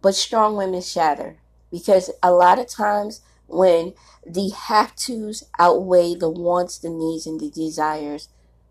but 0.00 0.14
strong 0.14 0.56
women 0.56 0.80
shatter 0.80 1.36
because 1.70 2.10
a 2.22 2.32
lot 2.32 2.58
of 2.58 2.66
times 2.66 3.20
when 3.46 3.92
the 4.26 4.50
have 4.56 4.96
tos 4.96 5.44
outweigh 5.58 6.14
the 6.14 6.30
wants, 6.30 6.78
the 6.78 6.88
needs, 6.88 7.26
and 7.26 7.38
the 7.38 7.50
desires, 7.50 8.28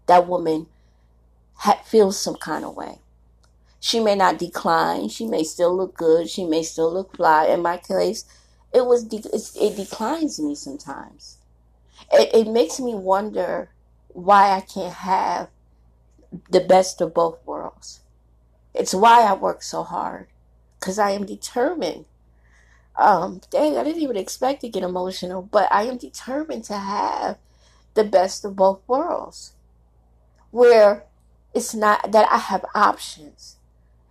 that 0.07 0.27
woman 0.27 0.67
ha- 1.55 1.81
feels 1.85 2.19
some 2.19 2.35
kind 2.35 2.65
of 2.65 2.75
way. 2.75 2.99
She 3.79 3.99
may 3.99 4.15
not 4.15 4.39
decline. 4.39 5.09
She 5.09 5.27
may 5.27 5.43
still 5.43 5.75
look 5.75 5.95
good. 5.95 6.29
She 6.29 6.45
may 6.45 6.63
still 6.63 6.91
look 6.91 7.15
fly. 7.15 7.47
In 7.47 7.61
my 7.61 7.77
case, 7.77 8.25
it 8.73 8.85
was 8.85 9.03
de- 9.03 9.21
it 9.27 9.75
declines 9.75 10.39
me 10.39 10.55
sometimes 10.55 11.37
it, 12.11 12.33
it 12.33 12.51
makes 12.51 12.79
me 12.79 12.93
wonder 12.93 13.69
why 14.09 14.51
I 14.51 14.61
can't 14.61 14.93
have 14.93 15.49
the 16.49 16.59
best 16.59 17.01
of 17.01 17.13
both 17.13 17.39
worlds. 17.45 18.01
It's 18.73 18.93
why 18.93 19.21
I 19.21 19.33
work 19.33 19.61
so 19.61 19.83
hard 19.83 20.27
because 20.79 20.97
I 20.99 21.11
am 21.11 21.25
determined. 21.25 22.05
Um, 22.95 23.41
dang, 23.49 23.77
I 23.77 23.83
didn't 23.83 24.01
even 24.01 24.17
expect 24.17 24.61
to 24.61 24.69
get 24.69 24.83
emotional, 24.83 25.41
but 25.41 25.71
I 25.71 25.83
am 25.83 25.97
determined 25.97 26.63
to 26.65 26.77
have 26.77 27.37
the 27.93 28.03
best 28.03 28.45
of 28.45 28.55
both 28.55 28.81
worlds. 28.87 29.53
Where 30.51 31.05
it's 31.53 31.73
not 31.73 32.11
that 32.11 32.31
I 32.31 32.37
have 32.37 32.65
options. 32.75 33.57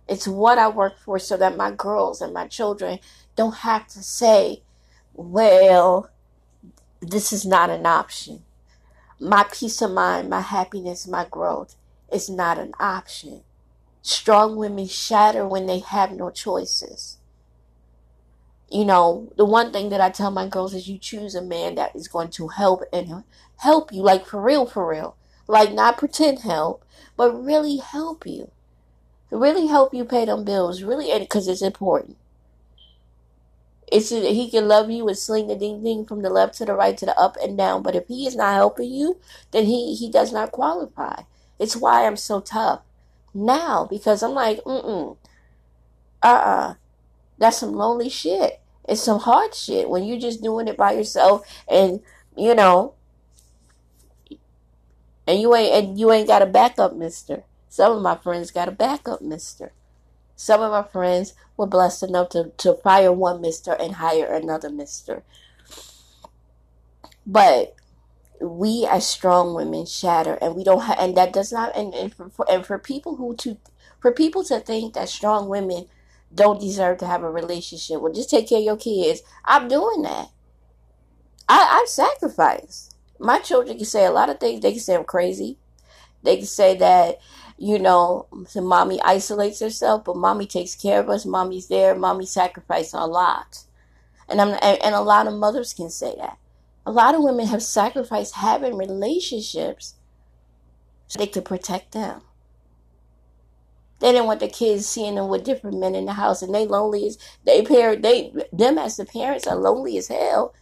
It's 0.07 0.27
what 0.27 0.57
I 0.57 0.67
work 0.67 0.97
for 0.99 1.19
so 1.19 1.37
that 1.37 1.57
my 1.57 1.71
girls 1.71 2.21
and 2.21 2.33
my 2.33 2.47
children 2.47 2.99
don't 3.35 3.55
have 3.57 3.87
to 3.87 4.03
say, 4.03 4.63
well, 5.13 6.09
this 7.09 7.33
is 7.33 7.45
not 7.45 7.69
an 7.69 7.85
option. 7.85 8.43
My 9.19 9.45
peace 9.51 9.81
of 9.81 9.91
mind, 9.91 10.29
my 10.29 10.41
happiness, 10.41 11.07
my 11.07 11.25
growth 11.29 11.75
is 12.11 12.29
not 12.29 12.57
an 12.57 12.73
option. 12.79 13.43
Strong 14.01 14.57
women 14.57 14.87
shatter 14.87 15.47
when 15.47 15.65
they 15.65 15.79
have 15.79 16.11
no 16.11 16.29
choices. 16.29 17.17
You 18.69 18.85
know, 18.85 19.31
the 19.37 19.45
one 19.45 19.71
thing 19.71 19.89
that 19.89 20.01
I 20.01 20.09
tell 20.09 20.31
my 20.31 20.47
girls 20.47 20.73
is 20.73 20.87
you 20.87 20.97
choose 20.97 21.35
a 21.35 21.41
man 21.41 21.75
that 21.75 21.95
is 21.95 22.07
going 22.07 22.29
to 22.31 22.47
help 22.47 22.83
and 22.91 23.23
help 23.57 23.93
you, 23.93 24.01
like 24.01 24.25
for 24.25 24.41
real, 24.41 24.65
for 24.65 24.89
real. 24.89 25.15
Like 25.47 25.73
not 25.73 25.97
pretend 25.97 26.39
help, 26.39 26.83
but 27.15 27.31
really 27.31 27.77
help 27.77 28.25
you. 28.25 28.51
Really 29.29 29.67
help 29.67 29.93
you 29.93 30.05
pay 30.05 30.25
them 30.25 30.43
bills, 30.43 30.83
really, 30.83 31.17
because 31.17 31.47
it's 31.47 31.61
important. 31.61 32.17
It's 33.91 34.09
he 34.09 34.49
can 34.49 34.67
love 34.67 34.89
you 34.89 35.07
and 35.07 35.17
sling 35.17 35.47
the 35.47 35.55
ding 35.55 35.83
ding 35.83 36.05
from 36.05 36.21
the 36.21 36.29
left 36.29 36.55
to 36.57 36.65
the 36.65 36.73
right 36.73 36.97
to 36.97 37.05
the 37.05 37.17
up 37.17 37.37
and 37.41 37.57
down. 37.57 37.83
But 37.83 37.95
if 37.95 38.07
he 38.07 38.27
is 38.27 38.35
not 38.35 38.55
helping 38.55 38.91
you, 38.91 39.19
then 39.51 39.65
he 39.65 39.95
he 39.95 40.09
does 40.09 40.31
not 40.31 40.51
qualify. 40.51 41.23
It's 41.59 41.75
why 41.75 42.05
I'm 42.05 42.17
so 42.17 42.39
tough 42.41 42.81
now 43.33 43.85
because 43.89 44.23
I'm 44.23 44.33
like, 44.33 44.63
mm 44.63 44.85
mm, 44.85 45.17
uh 46.21 46.27
uh, 46.27 46.73
that's 47.37 47.57
some 47.57 47.73
lonely 47.73 48.09
shit. 48.09 48.61
It's 48.87 49.01
some 49.01 49.19
hard 49.19 49.53
shit 49.55 49.89
when 49.89 50.03
you're 50.03 50.19
just 50.19 50.43
doing 50.43 50.67
it 50.67 50.77
by 50.77 50.93
yourself 50.93 51.47
and 51.69 52.01
you 52.35 52.55
know, 52.55 52.95
and 55.27 55.39
you 55.39 55.55
ain't 55.55 55.73
and 55.73 55.99
you 55.99 56.11
ain't 56.11 56.27
got 56.27 56.41
a 56.41 56.47
backup, 56.47 56.95
Mister. 56.95 57.43
Some 57.69 57.93
of 57.97 58.01
my 58.01 58.15
friends 58.15 58.51
got 58.51 58.67
a 58.67 58.71
backup, 58.71 59.21
Mister. 59.21 59.71
Some 60.35 60.61
of 60.61 60.71
my 60.71 60.83
friends 60.83 61.33
were 61.57 61.67
blessed 61.67 62.03
enough 62.03 62.29
to, 62.29 62.51
to 62.57 62.73
fire 62.75 63.11
one 63.11 63.41
mister 63.41 63.73
and 63.73 63.95
hire 63.95 64.33
another 64.33 64.69
mister. 64.69 65.23
But 67.25 67.75
we 68.41 68.85
as 68.89 69.07
strong 69.07 69.53
women 69.53 69.85
shatter 69.85 70.37
and 70.41 70.55
we 70.55 70.63
don't 70.63 70.81
have 70.81 70.97
and 70.99 71.15
that 71.15 71.31
does 71.31 71.53
not 71.53 71.75
and, 71.77 71.93
and 71.93 72.13
for, 72.13 72.45
and 72.49 72.65
for 72.65 72.77
people 72.77 73.15
who 73.15 73.35
to 73.37 73.57
for 74.01 74.11
people 74.11 74.43
to 74.43 74.59
think 74.59 74.93
that 74.93 75.07
strong 75.07 75.47
women 75.47 75.85
don't 76.33 76.59
deserve 76.59 76.97
to 76.97 77.07
have 77.07 77.23
a 77.23 77.29
relationship 77.29 78.01
well 78.01 78.11
just 78.11 78.29
take 78.29 78.49
care 78.49 78.57
of 78.59 78.65
your 78.65 78.77
kids. 78.77 79.21
I'm 79.45 79.67
doing 79.67 80.01
that. 80.01 80.29
I 81.47 81.83
i 81.83 81.85
sacrifice 81.87 82.89
my 83.19 83.39
children 83.39 83.77
can 83.77 83.85
say 83.85 84.05
a 84.05 84.11
lot 84.11 84.29
of 84.29 84.39
things. 84.39 84.61
They 84.61 84.71
can 84.71 84.81
say 84.81 84.95
i'm 84.95 85.05
crazy. 85.05 85.57
They 86.23 86.37
can 86.37 86.45
say 86.45 86.75
that 86.77 87.19
you 87.57 87.79
know, 87.79 88.27
so 88.47 88.61
mommy 88.61 89.01
isolates 89.03 89.59
herself, 89.59 90.05
but 90.05 90.17
mommy 90.17 90.45
takes 90.45 90.75
care 90.75 90.99
of 90.99 91.09
us. 91.09 91.25
Mommy's 91.25 91.67
there. 91.67 91.95
Mommy 91.95 92.25
sacrificed 92.25 92.93
a 92.93 93.05
lot. 93.05 93.63
And 94.27 94.41
I'm 94.41 94.57
and 94.61 94.95
a 94.95 95.01
lot 95.01 95.27
of 95.27 95.33
mothers 95.33 95.73
can 95.73 95.89
say 95.89 96.15
that. 96.17 96.37
A 96.85 96.91
lot 96.91 97.15
of 97.15 97.23
women 97.23 97.47
have 97.47 97.63
sacrificed 97.63 98.35
having 98.35 98.77
relationships 98.77 99.95
so 101.07 101.19
they 101.19 101.27
could 101.27 101.45
protect 101.45 101.91
them. 101.91 102.21
They 103.99 104.11
didn't 104.11 104.27
want 104.27 104.41
the 104.41 104.49
kids 104.49 104.85
seeing 104.85 105.15
them 105.15 105.29
with 105.29 105.45
different 105.45 105.79
men 105.79 105.95
in 105.95 106.05
the 106.05 106.13
house, 106.13 106.41
and 106.41 106.53
they 106.53 106.65
lonely 106.65 107.07
as 107.07 107.17
they 107.45 107.61
parent 107.61 108.01
they 108.01 108.33
them 108.51 108.77
as 108.77 108.97
the 108.97 109.05
parents 109.05 109.47
are 109.47 109.55
lonely 109.55 109.97
as 109.97 110.07
hell. 110.09 110.53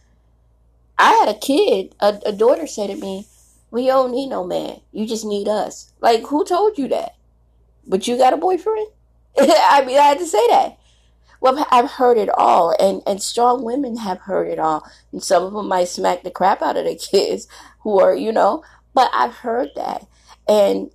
I 0.98 1.12
had 1.14 1.28
a 1.28 1.38
kid, 1.38 1.96
a, 1.98 2.20
a 2.26 2.32
daughter 2.32 2.66
said 2.66 2.88
to 2.88 2.96
me, 2.96 3.26
we 3.72 3.86
don't 3.86 4.12
need 4.12 4.28
no 4.28 4.44
man. 4.44 4.80
You 4.92 5.06
just 5.06 5.24
need 5.24 5.48
us. 5.48 5.92
Like, 6.00 6.22
who 6.26 6.44
told 6.44 6.76
you 6.76 6.88
that? 6.88 7.16
But 7.86 8.06
you 8.06 8.18
got 8.18 8.34
a 8.34 8.36
boyfriend? 8.36 8.86
I 9.38 9.82
mean, 9.84 9.98
I 9.98 10.02
had 10.02 10.18
to 10.18 10.26
say 10.26 10.46
that. 10.48 10.78
Well, 11.40 11.66
I've 11.72 11.92
heard 11.92 12.18
it 12.18 12.28
all, 12.28 12.76
and, 12.78 13.02
and 13.06 13.20
strong 13.20 13.64
women 13.64 13.96
have 13.96 14.20
heard 14.20 14.48
it 14.48 14.58
all. 14.58 14.86
And 15.10 15.22
some 15.22 15.42
of 15.42 15.54
them 15.54 15.68
might 15.68 15.88
smack 15.88 16.22
the 16.22 16.30
crap 16.30 16.60
out 16.60 16.76
of 16.76 16.84
their 16.84 16.94
kids 17.10 17.48
who 17.80 17.98
are, 17.98 18.14
you 18.14 18.30
know, 18.30 18.62
but 18.92 19.10
I've 19.14 19.36
heard 19.36 19.70
that. 19.74 20.06
And 20.46 20.90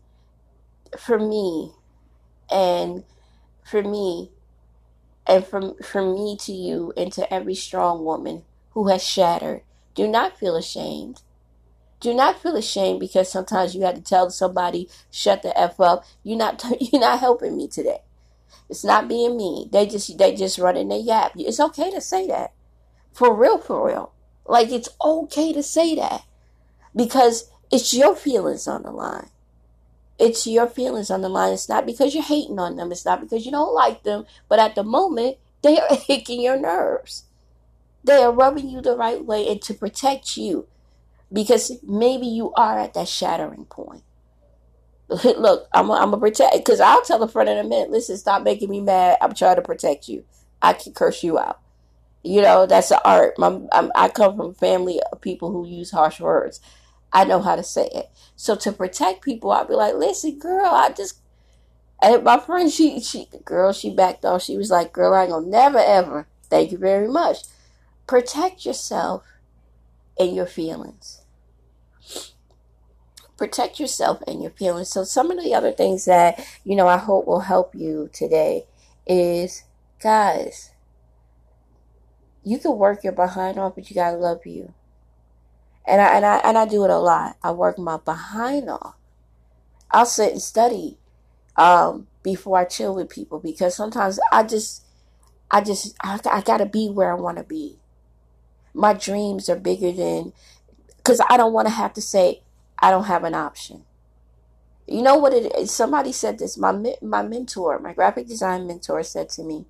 for 0.97 1.17
me, 1.17 1.71
and 2.51 3.03
for 3.65 3.81
me, 3.81 4.29
and 5.25 5.43
from, 5.43 5.75
from 5.79 6.13
me 6.13 6.37
to 6.41 6.53
you, 6.53 6.93
and 6.95 7.11
to 7.13 7.33
every 7.33 7.55
strong 7.55 8.05
woman 8.05 8.43
who 8.71 8.89
has 8.89 9.03
shattered, 9.03 9.63
do 9.95 10.07
not 10.07 10.37
feel 10.37 10.55
ashamed 10.55 11.23
do 11.99 12.13
not 12.13 12.41
feel 12.41 12.55
ashamed 12.55 12.99
because 12.99 13.31
sometimes 13.31 13.73
you 13.73 13.81
have 13.83 13.95
to 13.95 14.01
tell 14.01 14.29
somebody 14.29 14.89
shut 15.11 15.41
the 15.41 15.57
f 15.57 15.79
up. 15.79 16.03
You're 16.23 16.37
not 16.37 16.63
you're 16.79 17.01
not 17.01 17.19
helping 17.19 17.57
me 17.57 17.67
today. 17.67 18.01
It's 18.69 18.83
not 18.83 19.07
being 19.07 19.37
mean. 19.37 19.69
they 19.71 19.85
just 19.85 20.17
they 20.17 20.35
just 20.35 20.59
running 20.59 20.89
their 20.89 20.99
yap. 20.99 21.33
It's 21.35 21.59
okay 21.59 21.91
to 21.91 22.01
say 22.01 22.27
that. 22.27 22.53
For 23.13 23.33
real 23.33 23.57
for 23.57 23.87
real. 23.87 24.13
Like 24.45 24.69
it's 24.69 24.89
okay 25.03 25.53
to 25.53 25.63
say 25.63 25.95
that 25.95 26.23
because 26.95 27.49
it's 27.71 27.93
your 27.93 28.15
feelings 28.15 28.67
on 28.67 28.83
the 28.83 28.91
line. 28.91 29.29
It's 30.19 30.47
your 30.47 30.67
feelings 30.67 31.11
on 31.11 31.21
the 31.21 31.29
line. 31.29 31.53
It's 31.53 31.69
not 31.69 31.85
because 31.85 32.13
you're 32.13 32.23
hating 32.23 32.59
on 32.59 32.75
them. 32.75 32.91
It's 32.91 33.05
not 33.05 33.21
because 33.21 33.45
you 33.45 33.51
don't 33.51 33.73
like 33.73 34.03
them. 34.03 34.25
But 34.47 34.59
at 34.59 34.75
the 34.75 34.83
moment 34.83 35.37
they 35.63 35.79
are 35.79 35.95
hitting 36.07 36.41
your 36.41 36.59
nerves. 36.59 37.23
They 38.03 38.23
are 38.23 38.31
rubbing 38.31 38.69
you 38.69 38.81
the 38.81 38.95
right 38.95 39.23
way 39.23 39.47
and 39.47 39.61
to 39.63 39.73
protect 39.73 40.37
you 40.37 40.67
because 41.31 41.71
maybe 41.83 42.27
you 42.27 42.53
are 42.53 42.79
at 42.79 42.93
that 42.93 43.07
shattering 43.07 43.65
point. 43.65 44.03
Look, 45.07 45.67
I'm 45.73 45.87
to 45.87 46.17
protect, 46.17 46.57
because 46.57 46.79
I'll 46.79 47.01
tell 47.01 47.23
a 47.23 47.27
friend 47.27 47.49
in 47.49 47.57
a 47.57 47.63
minute, 47.63 47.91
listen, 47.91 48.17
stop 48.17 48.43
making 48.43 48.69
me 48.69 48.81
mad. 48.81 49.17
I'm 49.21 49.33
trying 49.33 49.55
to 49.55 49.61
protect 49.61 50.09
you. 50.09 50.25
I 50.61 50.73
can 50.73 50.93
curse 50.93 51.23
you 51.23 51.39
out. 51.39 51.61
You 52.23 52.41
know, 52.41 52.65
that's 52.65 52.89
the 52.89 53.01
art. 53.07 53.35
My, 53.37 53.61
I 53.95 54.09
come 54.09 54.35
from 54.35 54.53
family 54.53 54.99
of 55.11 55.21
people 55.21 55.51
who 55.51 55.65
use 55.65 55.91
harsh 55.91 56.19
words. 56.19 56.59
I 57.13 57.23
know 57.23 57.41
how 57.41 57.55
to 57.55 57.63
say 57.63 57.89
it. 57.93 58.09
So 58.35 58.55
to 58.57 58.73
protect 58.73 59.23
people, 59.23 59.51
I'd 59.51 59.69
be 59.69 59.75
like, 59.75 59.95
listen, 59.95 60.37
girl, 60.39 60.65
I 60.65 60.91
just 60.91 61.21
and 62.01 62.23
my 62.23 62.39
friend, 62.39 62.71
she 62.71 62.99
she 62.99 63.27
girl, 63.43 63.73
she 63.73 63.89
backed 63.89 64.23
off. 64.23 64.43
She 64.43 64.57
was 64.57 64.69
like, 64.69 64.93
"Girl, 64.93 65.13
I 65.13 65.23
ain't 65.23 65.31
gonna 65.31 65.47
never 65.47 65.79
ever. 65.79 66.27
Thank 66.43 66.71
you 66.71 66.77
very 66.77 67.07
much. 67.07 67.39
Protect 68.05 68.65
yourself 68.65 69.23
and 70.19 70.35
your 70.35 70.45
feelings. 70.45 71.23
Protect 73.37 73.79
yourself 73.79 74.21
and 74.25 74.41
your 74.41 74.51
feelings. 74.51 74.89
So 74.89 75.03
some 75.03 75.29
of 75.29 75.43
the 75.43 75.53
other 75.53 75.71
things 75.71 76.05
that 76.05 76.43
you 76.63 76.75
know 76.75 76.87
I 76.87 76.97
hope 76.97 77.27
will 77.27 77.41
help 77.41 77.75
you 77.75 78.09
today 78.11 78.65
is, 79.05 79.63
guys, 80.01 80.71
you 82.43 82.57
can 82.57 82.77
work 82.77 83.03
your 83.03 83.13
behind 83.13 83.57
off, 83.59 83.75
but 83.75 83.89
you 83.89 83.93
gotta 83.93 84.17
love 84.17 84.45
you. 84.45 84.73
And 85.85 86.01
I 86.01 86.15
and 86.15 86.25
I 86.25 86.37
and 86.37 86.57
I 86.57 86.65
do 86.65 86.83
it 86.83 86.89
a 86.89 86.97
lot. 86.97 87.37
I 87.43 87.51
work 87.51 87.77
my 87.77 87.97
behind 87.97 88.69
off. 88.69 88.95
I'll 89.91 90.05
sit 90.05 90.31
and 90.31 90.41
study 90.41 90.97
um, 91.55 92.07
before 92.23 92.57
I 92.57 92.65
chill 92.65 92.95
with 92.95 93.09
people 93.09 93.39
because 93.39 93.75
sometimes 93.75 94.19
I 94.31 94.43
just, 94.43 94.85
I 95.49 95.61
just, 95.61 95.95
I, 96.01 96.19
I 96.25 96.41
gotta 96.41 96.65
be 96.65 96.89
where 96.89 97.11
I 97.11 97.15
want 97.15 97.37
to 97.37 97.43
be. 97.43 97.79
My 98.77 98.93
dreams 98.93 99.49
are 99.49 99.55
bigger 99.59 99.91
than, 99.91 100.33
because 100.97 101.19
I 101.29 101.35
don't 101.35 101.51
want 101.51 101.67
to 101.67 101.73
have 101.73 101.93
to 101.95 102.01
say 102.01 102.43
I 102.79 102.91
don't 102.91 103.05
have 103.05 103.23
an 103.23 103.33
option. 103.33 103.85
You 104.87 105.01
know 105.01 105.17
what 105.17 105.33
it 105.33 105.53
is? 105.57 105.71
Somebody 105.71 106.11
said 106.11 106.37
this. 106.37 106.57
My 106.57 106.71
my 107.01 107.23
mentor, 107.23 107.79
my 107.79 107.93
graphic 107.93 108.27
design 108.27 108.67
mentor, 108.67 109.01
said 109.03 109.29
to 109.29 109.43
me, 109.43 109.65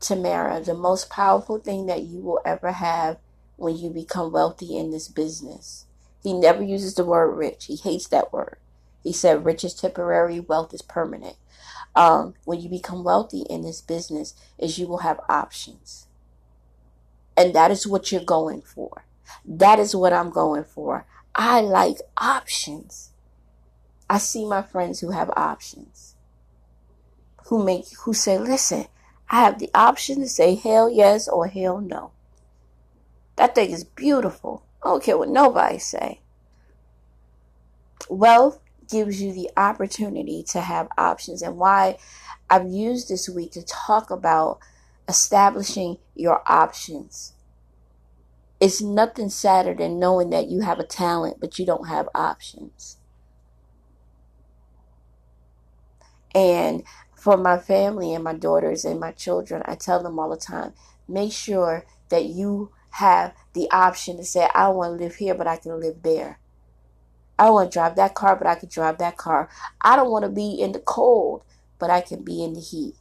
Tamara, 0.00 0.62
the 0.62 0.74
most 0.74 1.10
powerful 1.10 1.58
thing 1.58 1.86
that 1.86 2.02
you 2.02 2.20
will 2.22 2.40
ever 2.44 2.72
have 2.72 3.18
when 3.56 3.76
you 3.76 3.90
become 3.90 4.32
wealthy 4.32 4.78
in 4.78 4.90
this 4.90 5.08
business. 5.08 5.86
He 6.22 6.32
never 6.32 6.62
uses 6.62 6.94
the 6.94 7.04
word 7.04 7.36
rich. 7.36 7.66
He 7.66 7.76
hates 7.76 8.08
that 8.08 8.32
word. 8.32 8.56
He 9.02 9.12
said, 9.12 9.44
rich 9.44 9.64
is 9.64 9.74
temporary, 9.74 10.40
wealth 10.40 10.74
is 10.74 10.82
permanent. 10.82 11.36
Um, 11.94 12.34
when 12.44 12.60
you 12.60 12.70
become 12.70 13.04
wealthy 13.04 13.42
in 13.50 13.62
this 13.62 13.80
business, 13.82 14.34
is 14.58 14.78
you 14.78 14.86
will 14.88 14.98
have 14.98 15.20
options. 15.28 16.06
And 17.40 17.54
that 17.54 17.70
is 17.70 17.86
what 17.86 18.12
you're 18.12 18.22
going 18.22 18.60
for. 18.60 19.06
That 19.46 19.78
is 19.78 19.96
what 19.96 20.12
I'm 20.12 20.28
going 20.28 20.64
for. 20.64 21.06
I 21.34 21.62
like 21.62 21.96
options. 22.18 23.12
I 24.10 24.18
see 24.18 24.44
my 24.44 24.60
friends 24.60 25.00
who 25.00 25.12
have 25.12 25.30
options. 25.34 26.16
Who 27.46 27.64
make 27.64 27.86
who 28.00 28.12
say, 28.12 28.36
listen, 28.36 28.88
I 29.30 29.40
have 29.40 29.58
the 29.58 29.70
option 29.74 30.20
to 30.20 30.28
say 30.28 30.54
hell 30.54 30.90
yes 30.90 31.28
or 31.28 31.46
hell 31.46 31.80
no. 31.80 32.10
That 33.36 33.54
thing 33.54 33.70
is 33.70 33.84
beautiful. 33.84 34.62
I 34.84 34.88
don't 34.88 35.02
care 35.02 35.16
what 35.16 35.30
nobody 35.30 35.78
say. 35.78 36.20
Wealth 38.10 38.60
gives 38.90 39.22
you 39.22 39.32
the 39.32 39.48
opportunity 39.56 40.44
to 40.50 40.60
have 40.60 40.88
options 40.98 41.40
and 41.40 41.56
why 41.56 41.96
I've 42.50 42.68
used 42.68 43.08
this 43.08 43.30
week 43.30 43.52
to 43.52 43.62
talk 43.64 44.10
about 44.10 44.58
establishing 45.10 45.98
your 46.14 46.42
options. 46.46 47.34
It's 48.60 48.80
nothing 48.80 49.28
sadder 49.28 49.74
than 49.74 49.98
knowing 49.98 50.30
that 50.30 50.48
you 50.48 50.60
have 50.60 50.78
a 50.78 50.86
talent 50.86 51.38
but 51.40 51.58
you 51.58 51.66
don't 51.66 51.88
have 51.88 52.08
options. 52.14 52.98
And 56.34 56.84
for 57.16 57.36
my 57.36 57.58
family 57.58 58.14
and 58.14 58.22
my 58.22 58.34
daughters 58.34 58.84
and 58.84 59.00
my 59.00 59.10
children, 59.10 59.62
I 59.66 59.74
tell 59.74 60.02
them 60.02 60.18
all 60.18 60.30
the 60.30 60.36
time 60.36 60.72
make 61.08 61.32
sure 61.32 61.84
that 62.08 62.26
you 62.26 62.70
have 62.90 63.34
the 63.52 63.68
option 63.72 64.16
to 64.16 64.24
say, 64.24 64.48
I 64.54 64.68
want 64.68 64.98
to 64.98 65.04
live 65.04 65.16
here, 65.16 65.34
but 65.34 65.48
I 65.48 65.56
can 65.56 65.80
live 65.80 66.02
there. 66.02 66.38
I 67.36 67.50
want 67.50 67.72
to 67.72 67.74
drive 67.76 67.96
that 67.96 68.14
car, 68.14 68.36
but 68.36 68.46
I 68.46 68.54
can 68.54 68.68
drive 68.68 68.98
that 68.98 69.16
car. 69.16 69.48
I 69.80 69.96
don't 69.96 70.10
want 70.10 70.24
to 70.24 70.30
be 70.30 70.60
in 70.60 70.72
the 70.72 70.78
cold, 70.78 71.44
but 71.80 71.90
I 71.90 72.00
can 72.00 72.22
be 72.22 72.44
in 72.44 72.52
the 72.52 72.60
heat 72.60 72.94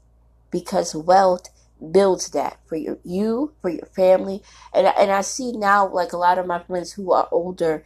because 0.49 0.95
wealth 0.95 1.49
builds 1.91 2.29
that 2.29 2.59
for 2.65 2.75
your, 2.75 2.97
you, 3.03 3.53
for 3.61 3.69
your 3.69 3.85
family. 3.87 4.41
And, 4.73 4.87
and 4.87 5.11
I 5.11 5.21
see 5.21 5.51
now, 5.51 5.87
like 5.87 6.13
a 6.13 6.17
lot 6.17 6.37
of 6.37 6.45
my 6.45 6.59
friends 6.59 6.93
who 6.93 7.11
are 7.11 7.27
older, 7.31 7.83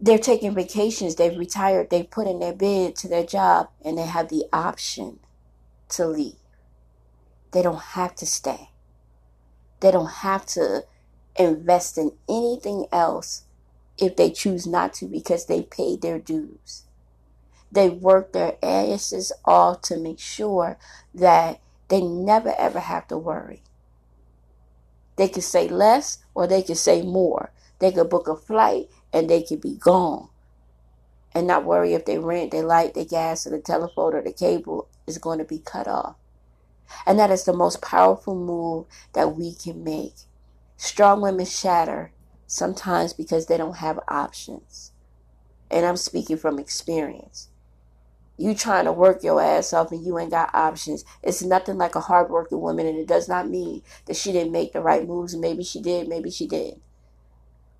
they're 0.00 0.18
taking 0.18 0.54
vacations, 0.54 1.14
they've 1.14 1.38
retired, 1.38 1.90
they've 1.90 2.10
put 2.10 2.26
in 2.26 2.40
their 2.40 2.52
bid 2.52 2.96
to 2.96 3.08
their 3.08 3.24
job, 3.24 3.68
and 3.84 3.96
they 3.96 4.06
have 4.06 4.28
the 4.28 4.44
option 4.52 5.20
to 5.90 6.06
leave. 6.06 6.34
They 7.52 7.62
don't 7.62 7.80
have 7.80 8.14
to 8.16 8.26
stay. 8.26 8.70
They 9.80 9.90
don't 9.90 10.10
have 10.10 10.46
to 10.46 10.84
invest 11.36 11.98
in 11.98 12.12
anything 12.28 12.86
else 12.92 13.44
if 13.98 14.16
they 14.16 14.30
choose 14.30 14.66
not 14.66 14.94
to 14.94 15.06
because 15.06 15.46
they 15.46 15.62
paid 15.62 16.02
their 16.02 16.18
dues. 16.18 16.84
They 17.70 17.88
work 17.88 18.32
their 18.32 18.56
asses 18.62 19.32
off 19.44 19.82
to 19.82 19.96
make 19.96 20.18
sure 20.18 20.78
that 21.14 21.60
they 21.92 22.00
never 22.00 22.54
ever 22.58 22.80
have 22.80 23.06
to 23.08 23.18
worry. 23.18 23.62
They 25.16 25.28
could 25.28 25.44
say 25.44 25.68
less 25.68 26.18
or 26.34 26.46
they 26.46 26.62
could 26.62 26.78
say 26.78 27.02
more. 27.02 27.52
They 27.80 27.92
could 27.92 28.08
book 28.08 28.28
a 28.28 28.34
flight 28.34 28.86
and 29.12 29.28
they 29.28 29.42
could 29.42 29.60
be 29.60 29.76
gone 29.76 30.30
and 31.34 31.46
not 31.46 31.66
worry 31.66 31.94
if 31.94 32.06
they 32.06 32.18
rent, 32.18 32.50
their 32.50 32.64
light, 32.64 32.94
their 32.94 33.04
gas, 33.04 33.46
or 33.46 33.50
the 33.50 33.60
telephone 33.60 34.14
or 34.14 34.22
the 34.22 34.32
cable 34.32 34.88
is 35.06 35.18
going 35.18 35.38
to 35.38 35.44
be 35.44 35.58
cut 35.58 35.86
off. 35.86 36.16
And 37.06 37.18
that 37.18 37.30
is 37.30 37.44
the 37.44 37.52
most 37.52 37.82
powerful 37.82 38.34
move 38.34 38.86
that 39.12 39.36
we 39.36 39.54
can 39.54 39.84
make. 39.84 40.14
Strong 40.78 41.22
women 41.22 41.46
shatter 41.46 42.14
sometimes 42.46 43.12
because 43.12 43.46
they 43.46 43.58
don't 43.58 43.78
have 43.78 44.00
options. 44.08 44.92
And 45.70 45.86
I'm 45.86 45.98
speaking 45.98 46.38
from 46.38 46.58
experience. 46.58 47.50
You 48.42 48.54
trying 48.54 48.86
to 48.86 48.92
work 48.92 49.22
your 49.22 49.40
ass 49.40 49.72
off 49.72 49.92
and 49.92 50.04
you 50.04 50.18
ain't 50.18 50.32
got 50.32 50.54
options. 50.54 51.04
It's 51.22 51.42
nothing 51.42 51.78
like 51.78 51.94
a 51.94 52.00
hardworking 52.00 52.60
woman, 52.60 52.86
and 52.86 52.98
it 52.98 53.06
does 53.06 53.28
not 53.28 53.48
mean 53.48 53.82
that 54.06 54.16
she 54.16 54.32
didn't 54.32 54.52
make 54.52 54.72
the 54.72 54.80
right 54.80 55.06
moves. 55.06 55.36
Maybe 55.36 55.62
she 55.62 55.80
did, 55.80 56.08
maybe 56.08 56.30
she 56.30 56.48
did. 56.48 56.80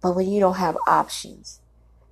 But 0.01 0.15
when 0.15 0.31
you 0.31 0.39
don't 0.39 0.59
have 0.59 0.77
options 0.87 1.61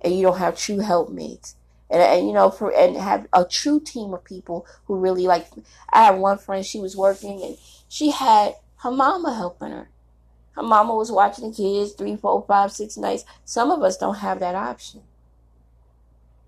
and 0.01 0.15
you 0.15 0.23
don't 0.23 0.37
have 0.37 0.57
true 0.57 0.79
helpmates, 0.79 1.55
and, 1.89 2.01
and 2.01 2.27
you 2.27 2.33
know, 2.33 2.49
for 2.49 2.73
and 2.75 2.97
have 2.97 3.27
a 3.31 3.45
true 3.45 3.79
team 3.79 4.13
of 4.13 4.25
people 4.25 4.65
who 4.85 4.97
really 4.97 5.27
like. 5.27 5.47
I 5.93 6.05
had 6.05 6.19
one 6.19 6.37
friend, 6.37 6.65
she 6.65 6.79
was 6.79 6.97
working 6.97 7.41
and 7.41 7.57
she 7.87 8.11
had 8.11 8.55
her 8.77 8.91
mama 8.91 9.33
helping 9.33 9.71
her 9.71 9.89
her 10.53 10.63
mama 10.63 10.93
was 10.93 11.11
watching 11.11 11.49
the 11.49 11.55
kids 11.55 11.93
three, 11.93 12.15
four, 12.15 12.43
five, 12.47 12.71
six 12.71 12.97
nights. 12.97 13.23
Some 13.45 13.71
of 13.71 13.81
us 13.81 13.97
don't 13.97 14.15
have 14.15 14.39
that 14.39 14.55
option. 14.55 15.01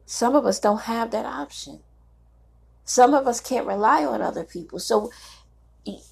Some 0.05 0.35
of 0.35 0.45
us 0.45 0.59
don't 0.59 0.81
have 0.81 1.11
that 1.11 1.25
option. 1.25 1.79
Some 2.85 3.13
of 3.13 3.27
us 3.27 3.39
can't 3.39 3.67
rely 3.67 4.05
on 4.05 4.21
other 4.21 4.43
people. 4.43 4.79
So 4.79 5.11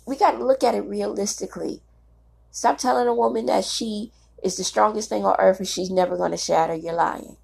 we 0.05 0.15
got 0.15 0.31
to 0.31 0.45
look 0.45 0.63
at 0.63 0.75
it 0.75 0.81
realistically. 0.81 1.81
Stop 2.49 2.77
telling 2.77 3.07
a 3.07 3.13
woman 3.13 3.45
that 3.47 3.65
she 3.65 4.11
is 4.43 4.57
the 4.57 4.63
strongest 4.63 5.09
thing 5.09 5.25
on 5.25 5.35
earth 5.39 5.59
and 5.59 5.67
she's 5.67 5.89
never 5.89 6.17
going 6.17 6.31
to 6.31 6.37
shatter. 6.37 6.75
You're 6.75 6.93
lying. 6.93 7.37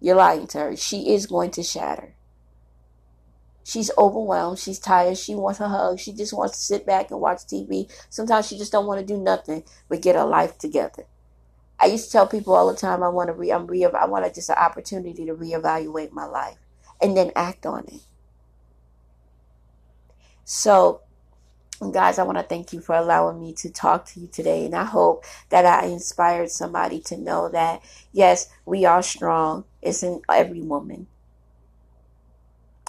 You're 0.00 0.16
lying 0.16 0.46
to 0.48 0.58
her. 0.58 0.76
She 0.76 1.10
is 1.12 1.26
going 1.26 1.50
to 1.52 1.62
shatter. 1.62 2.14
She's 3.64 3.90
overwhelmed. 3.96 4.58
She's 4.58 4.78
tired. 4.78 5.18
She 5.18 5.34
wants 5.34 5.60
a 5.60 5.68
hug. 5.68 6.00
She 6.00 6.12
just 6.12 6.32
wants 6.32 6.58
to 6.58 6.64
sit 6.64 6.84
back 6.84 7.10
and 7.10 7.20
watch 7.20 7.38
TV. 7.38 7.90
Sometimes 8.10 8.48
she 8.48 8.58
just 8.58 8.72
don't 8.72 8.86
want 8.86 9.00
to 9.00 9.06
do 9.06 9.20
nothing 9.20 9.62
but 9.88 10.02
get 10.02 10.16
her 10.16 10.24
life 10.24 10.58
together. 10.58 11.04
I 11.78 11.86
used 11.86 12.06
to 12.06 12.12
tell 12.12 12.26
people 12.26 12.54
all 12.54 12.70
the 12.70 12.78
time 12.78 13.02
I 13.02 13.08
want 13.08 13.28
to 13.28 13.32
re 13.32 13.50
I'm 13.50 13.66
re 13.66 13.84
I 13.84 14.06
want 14.06 14.34
just 14.34 14.50
an 14.50 14.56
opportunity 14.56 15.24
to 15.26 15.34
reevaluate 15.34 16.12
my 16.12 16.24
life 16.26 16.58
and 17.00 17.16
then 17.16 17.32
act 17.34 17.66
on 17.66 17.84
it. 17.86 18.00
So 20.54 21.00
guys, 21.92 22.18
I 22.18 22.24
want 22.24 22.36
to 22.36 22.44
thank 22.44 22.74
you 22.74 22.80
for 22.82 22.94
allowing 22.94 23.40
me 23.40 23.54
to 23.54 23.70
talk 23.70 24.04
to 24.04 24.20
you 24.20 24.26
today. 24.26 24.66
And 24.66 24.74
I 24.74 24.84
hope 24.84 25.24
that 25.48 25.64
I 25.64 25.86
inspired 25.86 26.50
somebody 26.50 27.00
to 27.00 27.16
know 27.16 27.48
that, 27.48 27.82
yes, 28.12 28.50
we 28.66 28.84
are 28.84 29.02
strong. 29.02 29.64
It's 29.80 30.02
in 30.02 30.20
every 30.28 30.60
woman. 30.60 31.06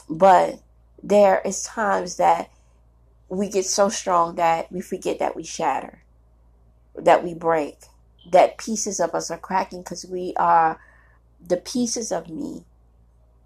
But 0.10 0.62
there 1.02 1.42
is 1.46 1.64
times 1.64 2.18
that 2.18 2.52
we 3.30 3.50
get 3.50 3.66
so 3.66 3.88
strong 3.88 4.36
that 4.36 4.70
we 4.70 4.82
forget 4.82 5.20
that 5.20 5.34
we 5.34 5.44
shatter, 5.44 6.04
that 6.98 7.24
we 7.24 7.34
break, 7.34 7.78
that 8.30 8.58
pieces 8.58 9.00
of 9.00 9.16
us 9.16 9.32
are 9.32 9.38
cracking 9.38 9.84
because 9.84 10.06
we 10.06 10.34
are 10.36 10.82
the 11.48 11.58
pieces 11.58 12.12
of 12.12 12.30
me 12.30 12.66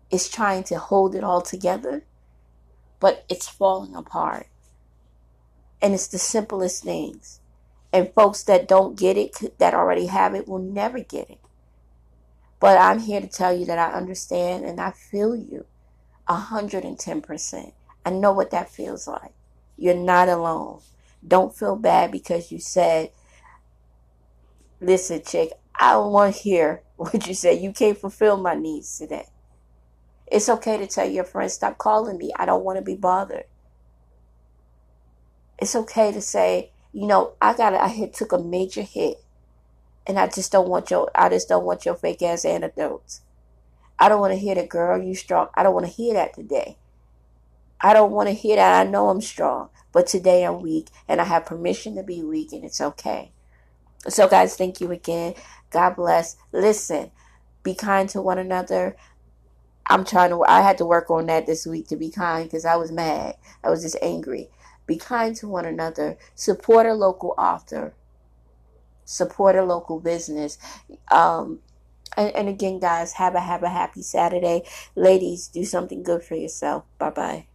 is 0.09 0.27
trying 0.27 0.63
to 0.63 0.79
hold 0.79 1.13
it 1.13 1.23
all 1.23 1.41
together, 1.41 2.03
but 2.99 3.25
it's 3.29 3.47
falling 3.47 3.95
apart. 3.95 4.47
And 5.81 5.93
it's 5.93 6.07
the 6.07 6.17
simplest 6.17 6.83
things. 6.83 7.39
And 7.93 8.13
folks 8.13 8.43
that 8.43 8.67
don't 8.67 8.97
get 8.97 9.17
it, 9.17 9.57
that 9.59 9.73
already 9.73 10.07
have 10.07 10.35
it, 10.35 10.47
will 10.47 10.59
never 10.59 10.99
get 10.99 11.29
it. 11.29 11.39
But 12.59 12.77
I'm 12.79 12.99
here 12.99 13.21
to 13.21 13.27
tell 13.27 13.55
you 13.55 13.65
that 13.65 13.77
I 13.77 13.95
understand 13.95 14.65
and 14.65 14.81
I 14.81 14.91
feel 14.91 15.35
you 15.35 15.65
110%. 16.27 17.71
I 18.05 18.09
know 18.09 18.31
what 18.31 18.51
that 18.51 18.69
feels 18.69 19.07
like. 19.07 19.33
You're 19.77 19.95
not 19.95 20.29
alone. 20.29 20.81
Don't 21.25 21.55
feel 21.55 21.75
bad 21.75 22.11
because 22.11 22.51
you 22.51 22.59
said, 22.59 23.11
listen, 24.81 25.21
chick, 25.23 25.51
I 25.75 25.93
don't 25.93 26.11
want 26.11 26.35
to 26.35 26.41
hear 26.41 26.83
what 26.95 27.27
you 27.27 27.33
said. 27.33 27.61
You 27.61 27.71
can't 27.71 27.97
fulfill 27.97 28.37
my 28.37 28.55
needs 28.55 28.97
today. 28.97 29.27
It's 30.29 30.49
okay 30.49 30.77
to 30.77 30.87
tell 30.87 31.07
your 31.07 31.23
friends, 31.23 31.53
stop 31.53 31.77
calling 31.77 32.17
me. 32.17 32.31
I 32.35 32.45
don't 32.45 32.63
want 32.63 32.77
to 32.77 32.83
be 32.83 32.95
bothered. 32.95 33.45
It's 35.57 35.75
okay 35.75 36.11
to 36.11 36.21
say, 36.21 36.71
you 36.91 37.07
know, 37.07 37.33
I 37.41 37.55
got 37.55 37.73
I 37.73 37.87
hit 37.87 38.13
took 38.13 38.31
a 38.31 38.37
major 38.37 38.81
hit 38.81 39.17
and 40.05 40.19
I 40.19 40.27
just 40.27 40.51
don't 40.51 40.69
want 40.69 40.91
your 40.91 41.09
I 41.15 41.29
just 41.29 41.49
don't 41.49 41.65
want 41.65 41.85
your 41.85 41.95
fake 41.95 42.21
ass 42.21 42.45
anecdotes. 42.45 43.21
I 43.99 44.09
don't 44.09 44.19
want 44.19 44.33
to 44.33 44.39
hear 44.39 44.55
that 44.55 44.69
girl, 44.69 45.01
you 45.01 45.15
strong. 45.15 45.47
I 45.55 45.63
don't 45.63 45.73
want 45.73 45.87
to 45.87 45.91
hear 45.91 46.13
that 46.13 46.35
today. 46.35 46.77
I 47.81 47.93
don't 47.93 48.11
want 48.11 48.27
to 48.27 48.33
hear 48.33 48.57
that. 48.57 48.87
I 48.87 48.89
know 48.89 49.09
I'm 49.09 49.21
strong, 49.21 49.69
but 49.91 50.07
today 50.07 50.45
I'm 50.45 50.61
weak 50.61 50.89
and 51.07 51.19
I 51.21 51.23
have 51.23 51.45
permission 51.45 51.95
to 51.95 52.03
be 52.03 52.23
weak 52.23 52.51
and 52.51 52.63
it's 52.63 52.81
okay. 52.81 53.31
So 54.07 54.27
guys, 54.27 54.55
thank 54.55 54.79
you 54.81 54.91
again. 54.91 55.33
God 55.71 55.95
bless. 55.95 56.37
Listen, 56.51 57.11
be 57.63 57.73
kind 57.73 58.07
to 58.09 58.21
one 58.21 58.37
another. 58.37 58.95
I'm 59.89 60.03
trying 60.05 60.29
to 60.31 60.43
I 60.43 60.61
had 60.61 60.77
to 60.79 60.85
work 60.85 61.09
on 61.09 61.27
that 61.27 61.45
this 61.45 61.65
week 61.65 61.87
to 61.87 61.95
be 61.95 62.09
kind 62.09 62.45
because 62.45 62.65
I 62.65 62.75
was 62.75 62.91
mad. 62.91 63.35
I 63.63 63.69
was 63.69 63.83
just 63.83 63.97
angry. 64.01 64.49
Be 64.85 64.97
kind 64.97 65.35
to 65.37 65.47
one 65.47 65.65
another. 65.65 66.17
Support 66.35 66.85
a 66.85 66.93
local 66.93 67.33
author. 67.37 67.93
Support 69.05 69.55
a 69.55 69.63
local 69.63 69.99
business. 69.99 70.57
Um, 71.11 71.59
and, 72.15 72.35
and 72.35 72.49
again, 72.49 72.79
guys, 72.79 73.13
have 73.13 73.35
a 73.35 73.41
have 73.41 73.63
a 73.63 73.69
happy 73.69 74.01
Saturday. 74.01 74.63
Ladies, 74.95 75.47
do 75.47 75.63
something 75.63 76.03
good 76.03 76.23
for 76.23 76.35
yourself. 76.35 76.83
Bye 76.97 77.09
bye. 77.11 77.47